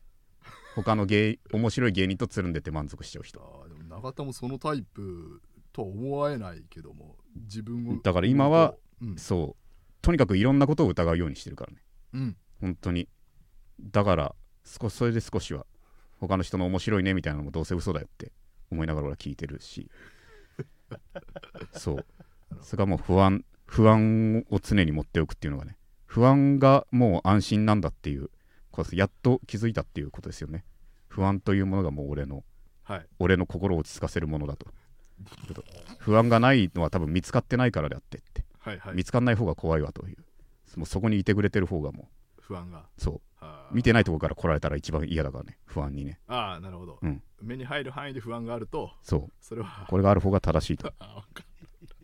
[0.75, 3.41] 他の芸面白い芸人とつるんでて満足しちゃう人。
[3.43, 5.41] あーでも永田もそのタイプ
[5.81, 9.17] とは思えないけども自分をだから今はうん。
[9.17, 9.63] そう。
[10.03, 11.79] とにかくいろんなことを疑うようにしてるからね。
[12.15, 12.37] うん。
[12.61, 13.09] 本当に。
[13.81, 15.67] だから少しそれで少しは
[16.21, 18.33] 他の人の面白いねみたいなのもどうせ嘘だよって
[18.71, 19.91] 思いながら俺は聞いてるし。
[21.73, 22.07] そう。
[22.63, 28.29] それがもう不安不安を常に持っておくっていうのがね不安がもう安心なんだっていう
[28.73, 30.65] ことやっと気づいたっていうことですよね。
[31.09, 32.45] 不安というものがもう俺の
[32.83, 33.07] はい。
[33.19, 34.67] 俺の心を落ち着かせるものだと
[35.99, 38.45] 不安がないのは多分見つかってないからであってって。
[38.59, 38.95] はいはい。
[38.95, 40.17] 見つかんない方が怖いわという。
[40.77, 42.09] もうそこにいてくれてる方がも
[42.41, 42.79] 不安が。
[42.79, 42.83] う。
[42.99, 43.21] そう
[43.73, 46.19] 見てないとこから来られたら一番嫌だからね不安にね。
[46.27, 47.23] ああなるほど、うん。
[47.41, 48.91] 目に入る範囲で不安があると。
[49.03, 49.29] そう。
[49.41, 49.87] それは。
[49.89, 50.93] これがある方が正しいと。
[50.99, 51.47] あわかる。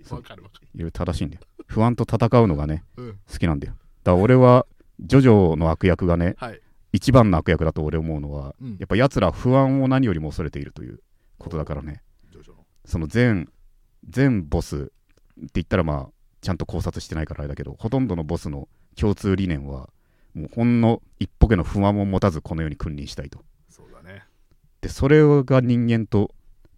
[0.05, 0.19] そう。
[0.21, 0.69] わかるわかる。
[0.75, 1.43] いろいろ正しいんだよ。
[1.67, 3.19] 不安と戦うのがねうん。
[3.31, 3.75] 好きなんだよ。
[4.05, 4.67] だから俺は
[5.01, 6.61] ジョジョの悪役がねはい。
[6.93, 8.77] 一番の悪役だと俺思うのは、うん。
[8.79, 11.01] やっぱ奴ら不安を何よりも恐れているという
[11.39, 12.03] ことだからね
[12.87, 13.51] その全
[14.09, 14.91] 全ボスって
[15.55, 19.91] 言ったらまあちゃんと考察してないからあれだけどほとんどのボスの共通理念は
[20.35, 23.41] もうほんの一歩けの不安も持たずこの世に君臨したいと。
[23.69, 24.25] そうだね。
[24.81, 26.31] でそれが人間と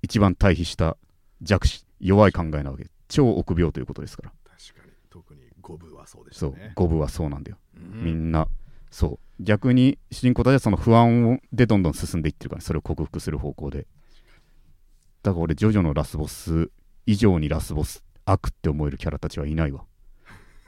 [0.03, 0.97] 一番対比した
[1.43, 2.87] 弱視弱い考えなわけ。
[3.09, 4.33] 超臆病ということですから。
[4.45, 4.93] 確かに。
[5.11, 8.05] 特に五部はそうでしたそうね五分はそうなんだよ、うん。
[8.05, 8.49] みんな
[8.91, 9.43] そう。
[9.43, 13.87] 逆に主人公たちはその不安をでどんどん進んでいってるからそれを克服する方向で
[15.23, 16.71] だから俺ジョジョのラスボス
[17.07, 19.85] 以上にラスボス悪って思えるキャラたちはいないわ。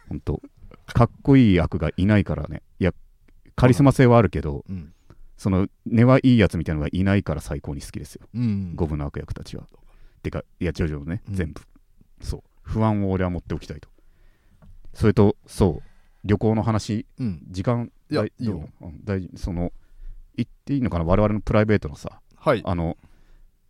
[0.08, 0.40] ほんと
[0.86, 2.62] かっこいい悪がいないからね。
[2.78, 2.92] いや
[3.56, 4.92] カリスマ性はあるけどうん。
[5.36, 8.28] その根はいいやつみたいなのがいないから最高に好きですよ。
[8.34, 8.74] うん。
[8.74, 9.64] 五分の悪役たちは。
[10.22, 11.34] てか、いや、ジョジョのね、うん。
[11.34, 11.62] 全部。
[12.20, 12.42] そう。
[12.62, 13.88] 不安を俺は持っておきたいと。
[14.92, 15.88] それと、そう、
[16.24, 17.42] 旅行の話、うん。
[17.48, 18.68] 時間、いや大いいよ。
[19.04, 19.72] 大その、
[20.36, 22.62] 言っていいのかな、我々のプライベートのさ、はい。
[22.64, 22.98] あの、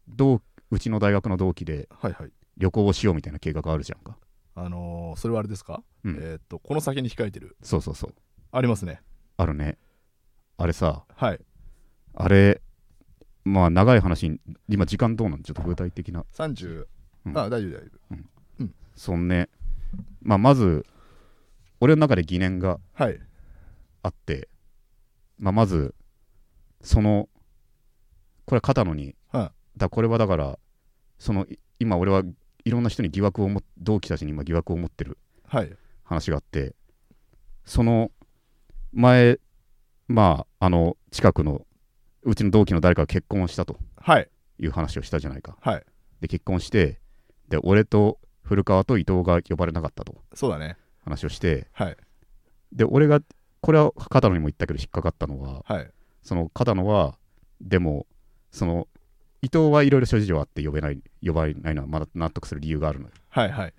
[0.09, 0.41] 同
[0.71, 2.33] うちの大学の同期ではいはい。
[2.57, 4.17] 旅行をしようみたいな計画あるじゃんか。
[4.55, 6.17] あのーそれはあれですか、うん。
[6.17, 7.57] えーっとこの先に控えてる。
[7.63, 8.15] そうそうそう。
[8.53, 9.01] ありますね。
[9.37, 9.79] あるね。
[10.59, 11.41] あれさ、はい。
[12.15, 12.61] あれ、
[13.45, 15.43] まあ長い話に、今時間どうなん？
[15.43, 16.25] ちょっと具体的な。
[16.33, 16.87] 30、
[17.27, 17.31] う。
[17.31, 17.39] ん。
[17.39, 19.49] あ大丈夫大丈そんね、
[20.21, 20.85] まあまず、
[21.81, 23.19] 俺の中で疑念が夫はい。
[24.03, 24.49] あって、
[25.39, 25.95] まあ、まず
[26.83, 27.29] その
[28.45, 29.13] これ片野には
[29.81, 30.59] だこれはだから
[31.19, 32.23] そのい今俺は
[32.65, 35.19] いろんな人に疑惑をも同期たちに今疑惑を持ってる
[35.53, 35.73] いはい。
[36.05, 36.75] 話があって
[37.65, 38.11] その
[38.93, 39.39] 前
[40.09, 41.63] まああの近くの
[42.23, 44.29] うちの同期の誰かが結婚したとはい。
[44.59, 45.57] いう話をしたじゃないか。
[45.61, 45.85] はい。
[46.21, 47.01] で結婚して
[47.49, 50.77] で俺と古川と伊藤が呼ばれなかったとそうだね。
[51.03, 51.97] 話をしてはい。
[52.73, 53.21] で俺が
[53.63, 55.91] これは片野にも言ったけど引っかかったのははい。
[56.23, 57.17] その片野は
[57.63, 58.07] でも
[58.53, 58.87] その
[59.43, 63.13] 伊藤はいろいろ諸事情あって呼べない呼ばれないのはまだ納得する理由があるのよ。
[63.29, 63.75] はいはい。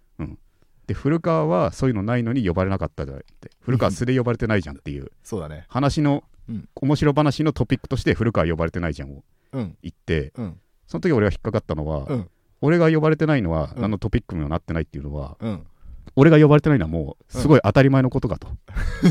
[0.87, 3.51] で古川はそういうのないのに呼ばれなかったじゃないって。
[3.61, 5.11] 古川素で呼ばれてないじゃんっていう。
[5.23, 5.65] そうだね。
[5.69, 6.67] 話の、うん。
[6.75, 9.77] 面白話のトピックとして古川呼ばれてないじゃんをうん。
[9.81, 10.59] 言ってうん。
[10.87, 12.29] その時俺が引っかかったのは、うん。
[12.61, 13.81] 俺が呼ばれてないのはうん。
[13.81, 15.65] 何のトピックにもなってないっていうのは、うん
[16.15, 18.47] 俺が呼ばれてないのはもうすごい当たり前のことかと、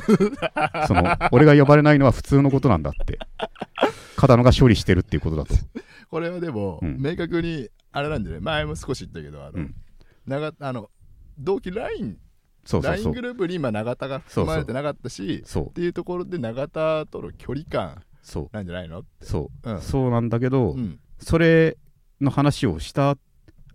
[0.87, 3.19] その俺が呼ばれないのは普通のことなんだって。
[4.17, 5.55] 片野が処理してるっていうことだと。
[6.11, 6.99] これはでも、うん。
[7.01, 9.75] 明確にあれなんでね前も少し言ったけどあの、うん。
[10.27, 10.91] 長あの
[11.39, 12.19] 同期 LINE
[12.67, 13.13] そうそう LINE そう。
[13.15, 18.49] グループに今永田が含まれてなかったしそうっていうところで永田との距離感そう。
[18.53, 19.05] なんじゃないの？
[19.23, 19.81] そう、うん。
[19.81, 21.01] そうなんだけど、うん。
[21.19, 21.79] それ
[22.21, 23.17] の話をした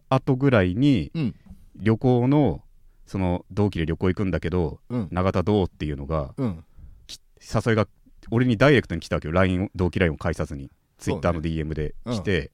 [0.10, 1.36] 後ぐらいに、うん。
[1.78, 2.62] 旅行の
[3.06, 5.08] その同期で旅行行くんだけどうん。
[5.12, 6.64] 永田どうっていうのがうん。
[7.08, 7.88] き誘いが
[8.32, 9.34] 俺にダイレクトに来たわけよ。
[9.34, 10.72] LINE を同期 LINE を返さずに。
[10.98, 12.52] Twitter の DM で来て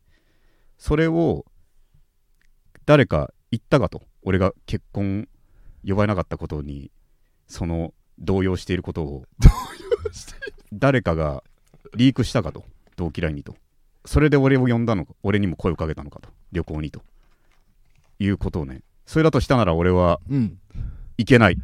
[0.80, 1.46] そ,、れを
[2.88, 4.02] 誰か言ったかと。
[4.24, 5.28] 俺が結婚
[5.88, 6.92] 呼ばれなかったことに
[7.48, 9.26] その動揺していることを。
[10.74, 11.44] 誰かが
[11.96, 12.66] リークしたかと。
[12.98, 13.56] 同期 LINE にと。
[14.06, 15.14] それで俺を呼んだのか。
[15.24, 16.30] 俺にも声をかけたのかと。
[16.52, 17.02] 旅行にと。
[18.20, 18.82] いうことをね
[19.12, 20.58] それだとしたなら俺はうん。
[21.18, 21.58] いけない。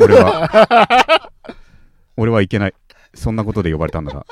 [0.00, 1.28] 俺は。
[2.16, 2.74] 俺はいけない。
[3.12, 4.12] そんなことで呼ばれたんな。
[4.12, 4.24] ら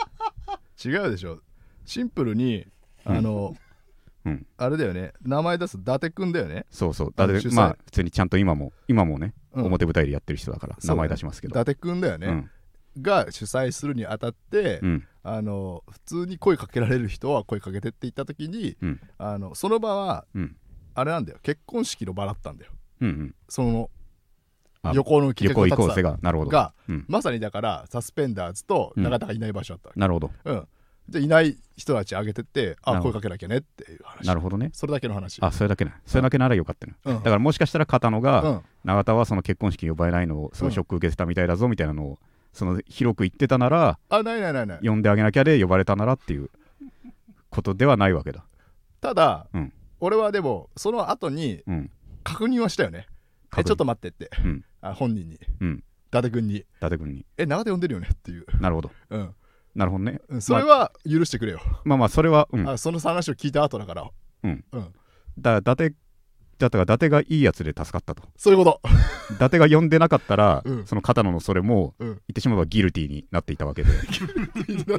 [0.84, 1.40] 違うでしょ。
[1.84, 2.64] シンプルに
[3.04, 3.56] あの、
[4.24, 4.46] うん。
[4.56, 5.14] あれだよね。
[5.22, 6.64] 名前出す伊達くんだよね。
[6.70, 7.12] そうそう。
[7.16, 7.54] だって主催。
[7.56, 9.64] まあ普通にちゃんと今も今もね、うん。
[9.64, 11.60] 表舞台でやってる人だから名前出しますけど。
[11.60, 12.50] 伊達くんだよね、うん。
[13.02, 15.04] が主催するにあたって、うん。
[15.24, 19.00] あの普通に声かけられる人は声かけてって言った時にうん。
[19.18, 20.56] あのその場はうん
[20.95, 21.38] あれなんだよ。
[21.43, 22.72] 結婚式の場だったんだよ。
[23.01, 23.34] うんうん。
[23.49, 23.90] その
[24.82, 26.51] あ旅行のうぜがなるほど。
[26.51, 30.30] がうん、まさにだからサスペンダーズと永田がいない場所だったわけ、なるほど。
[30.45, 30.68] うん。
[31.09, 34.26] でいない人たち挙げてってあ声かけなきゃねっていう話。
[34.26, 34.70] なるほどね。
[34.72, 35.38] それだけの話。
[35.43, 35.95] あそれだけね。
[36.07, 37.16] それだけならよかったね、うん。
[37.16, 38.62] だからもしかしたら片野が、うん。
[38.84, 42.18] 永田はその結婚式に呼ばれないのをすごいショック受けてたみたいだぞみたいなのを
[42.53, 44.80] その広く言ってたならあないないないない。
[44.82, 46.51] 呼んであげなきゃで呼ばれたならっていう
[47.51, 48.45] ことではないわけだ。
[49.01, 49.72] ただ、うん
[50.03, 51.90] 俺はでもその後にうん。
[52.24, 53.07] 確認はしたよね。
[53.09, 53.12] え
[53.50, 53.64] 確認。
[53.66, 54.64] ちょっと待ってって、うん。
[54.80, 55.38] あ本人に。
[55.61, 55.78] うん。
[55.78, 56.57] 伊達君に。
[56.57, 57.26] 伊達君に。
[57.36, 58.90] え永田呼んでるよねっていう、なるほど。
[59.11, 59.34] うん。
[59.74, 60.20] なるほどね。
[60.28, 62.68] うん、それは許してくれよ、まあまあそれはうん。
[62.68, 64.11] あその話を聞いた後だから。
[64.42, 64.64] うん。
[64.72, 64.92] うん、
[65.38, 65.94] だ伊達
[66.62, 68.80] だったから伊達がいいやつで助かったとそういうこと
[69.32, 73.90] 伊達が呼んでなかったら、うんその片野のそれも、うん言ってしまえばギルティーになっていたわけで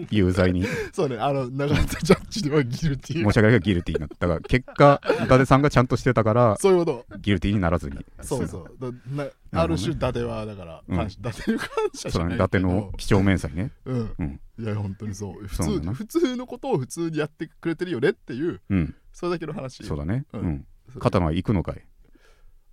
[0.09, 20.66] 有罪にそうねあの永田ジャッジではギルティー申し訳ないがギルティーになっただから結果伊達さんがちゃんとしてたからそういうことギルティーにならずにそうそうなある種伊達はだから、うん伊達の感謝じそうね伊達の几帳面さにねうん、うんいや本当にそう普通普通のことを普通にやってくれてるよねっていううんそれだけの話そうだねうん
[20.98, 21.76] ん、片野は行くのかい？
[21.78, 21.84] え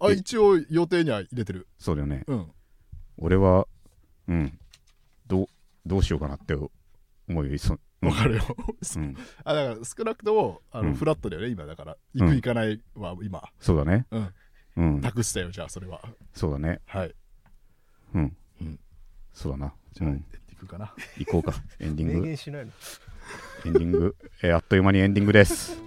[0.00, 1.68] あ一応予定には入れてる。
[1.78, 2.24] そうだよね。
[2.26, 2.50] うん。
[3.18, 3.66] 俺は
[4.28, 4.58] うん。
[5.26, 5.46] どう
[5.86, 6.70] どうしようかなって思
[7.28, 7.58] うよ
[8.00, 8.42] わかるよ、
[8.96, 10.94] うん、 あだから少なくともあの、うん。
[10.94, 11.96] フラットだよね今だから。
[12.14, 12.34] 行くうん。
[12.36, 14.06] 行かないは今、そうだね。
[14.10, 14.34] うん、
[14.76, 15.00] うん。
[15.00, 16.02] 託したよじゃあそれは。
[16.32, 16.80] そうだね。
[16.86, 17.14] はい。
[18.14, 18.80] うん、うん。
[19.32, 19.74] そうだな。
[19.92, 20.24] じゃあ、うん。
[20.50, 20.94] 行くかな。
[21.18, 21.54] 行こうか。
[21.78, 22.72] エンディン明グ 言しないの。
[23.66, 25.80] エンディング、えーあっという間にエンディングです。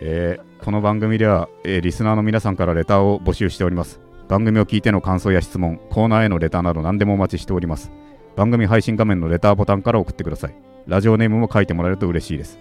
[0.00, 4.00] えーこの番組では、えーリスナーの皆さんからレターを募集しております。
[4.28, 7.92] 番組を聞いての感想や質問、コーナーへのレターなど何でもお待ちしております。
[8.34, 10.54] 番組配信画面のレターボタンから送ってください。
[10.86, 12.58] ラジオネームも書いてもらえると嬉しいです。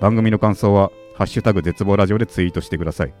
[0.00, 3.14] 番組の感想は、ハッシュタグ絶望ラジオでツイートしてください。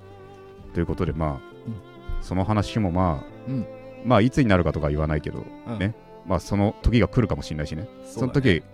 [0.74, 3.66] ということで、まあ、その話もまあ、うん
[4.04, 5.94] まあ、いつになるかとか言わないけど、うんね
[6.26, 7.88] まあ、その時が来るかもしれないしね。
[8.04, 8.64] その時、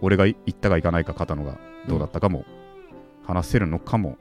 [0.00, 1.58] 俺が行ったか行かないか片のが
[1.88, 2.44] どうだったかも、
[3.24, 4.16] 話せるのかも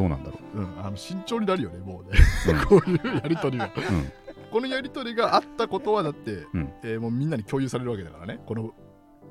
[0.00, 0.60] どうなんだろう。
[0.62, 2.18] ん、あの慎重になるよねもうね。
[2.48, 2.64] うん。
[2.80, 3.66] こういうやりとりが。
[3.66, 4.12] う、うん、
[4.50, 6.72] このやりとりがあったことはだって、うん。
[6.82, 8.72] えーもうみんなに共有されるわけだからねこの。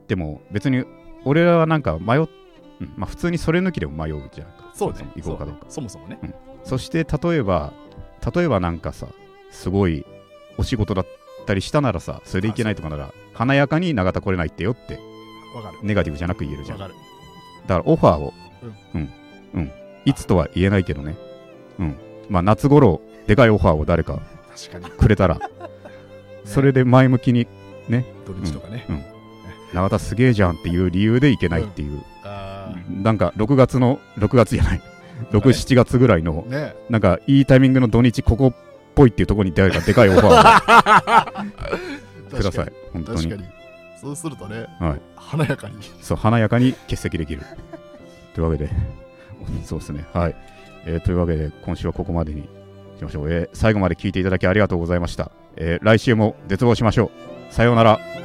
[0.07, 0.85] でも別に
[1.25, 2.27] 俺らはなんか迷っ、
[2.81, 2.93] うん。
[2.95, 4.71] まあ、普通にそれ抜きでも迷うじゃんか。
[4.75, 4.99] そうね。
[5.15, 5.65] 行こうかどうか。
[5.69, 6.19] そもそもね。
[6.63, 7.73] そして例えば
[8.35, 9.07] 例えばなんかさ
[9.49, 10.05] すごい
[10.59, 11.05] お仕事だっ
[11.47, 14.99] たりしたならさそれでいけないとかなら華やかに永田来れないってよって。
[15.55, 15.79] わかる。
[15.81, 16.77] ネガティブじゃなく言えるじゃん。
[16.77, 17.09] だわかる。
[17.67, 18.33] からオファーを。
[18.93, 19.09] うん。
[19.53, 19.71] うん、
[20.09, 21.15] いつとは言えないけどね。
[21.79, 21.95] うん。
[22.29, 24.19] まあ夏頃でかいオファーを誰か
[24.97, 25.39] くれたら。
[26.45, 27.47] それで前向きに
[28.25, 28.85] 土日とかね、
[29.73, 34.81] 永田すげえじゃんっていう理由でいけないっていう、あなんか6月の6月じゃない。
[35.31, 36.75] 6、7月ぐらいのーね。
[36.89, 38.53] なんかいいタイミングの土日ここっ
[38.95, 41.45] ぽいっていうところに誰かでかいオファー
[42.33, 42.71] を ください。
[42.93, 43.43] 本当に。
[43.99, 45.01] そうするとね、はい。
[45.17, 45.75] 華やかに。
[46.01, 47.41] そう華やかに欠席できる。
[48.33, 48.69] というわけで
[49.63, 50.05] そうですね。
[50.13, 50.35] はい、
[50.85, 52.49] えーというわけで今週はここまでに
[52.97, 57.11] しましょう、えー最後まで聞いていただきありがとうございました、えー来週も絶望しましょ
[57.49, 57.53] う。
[57.53, 58.18] さようなら。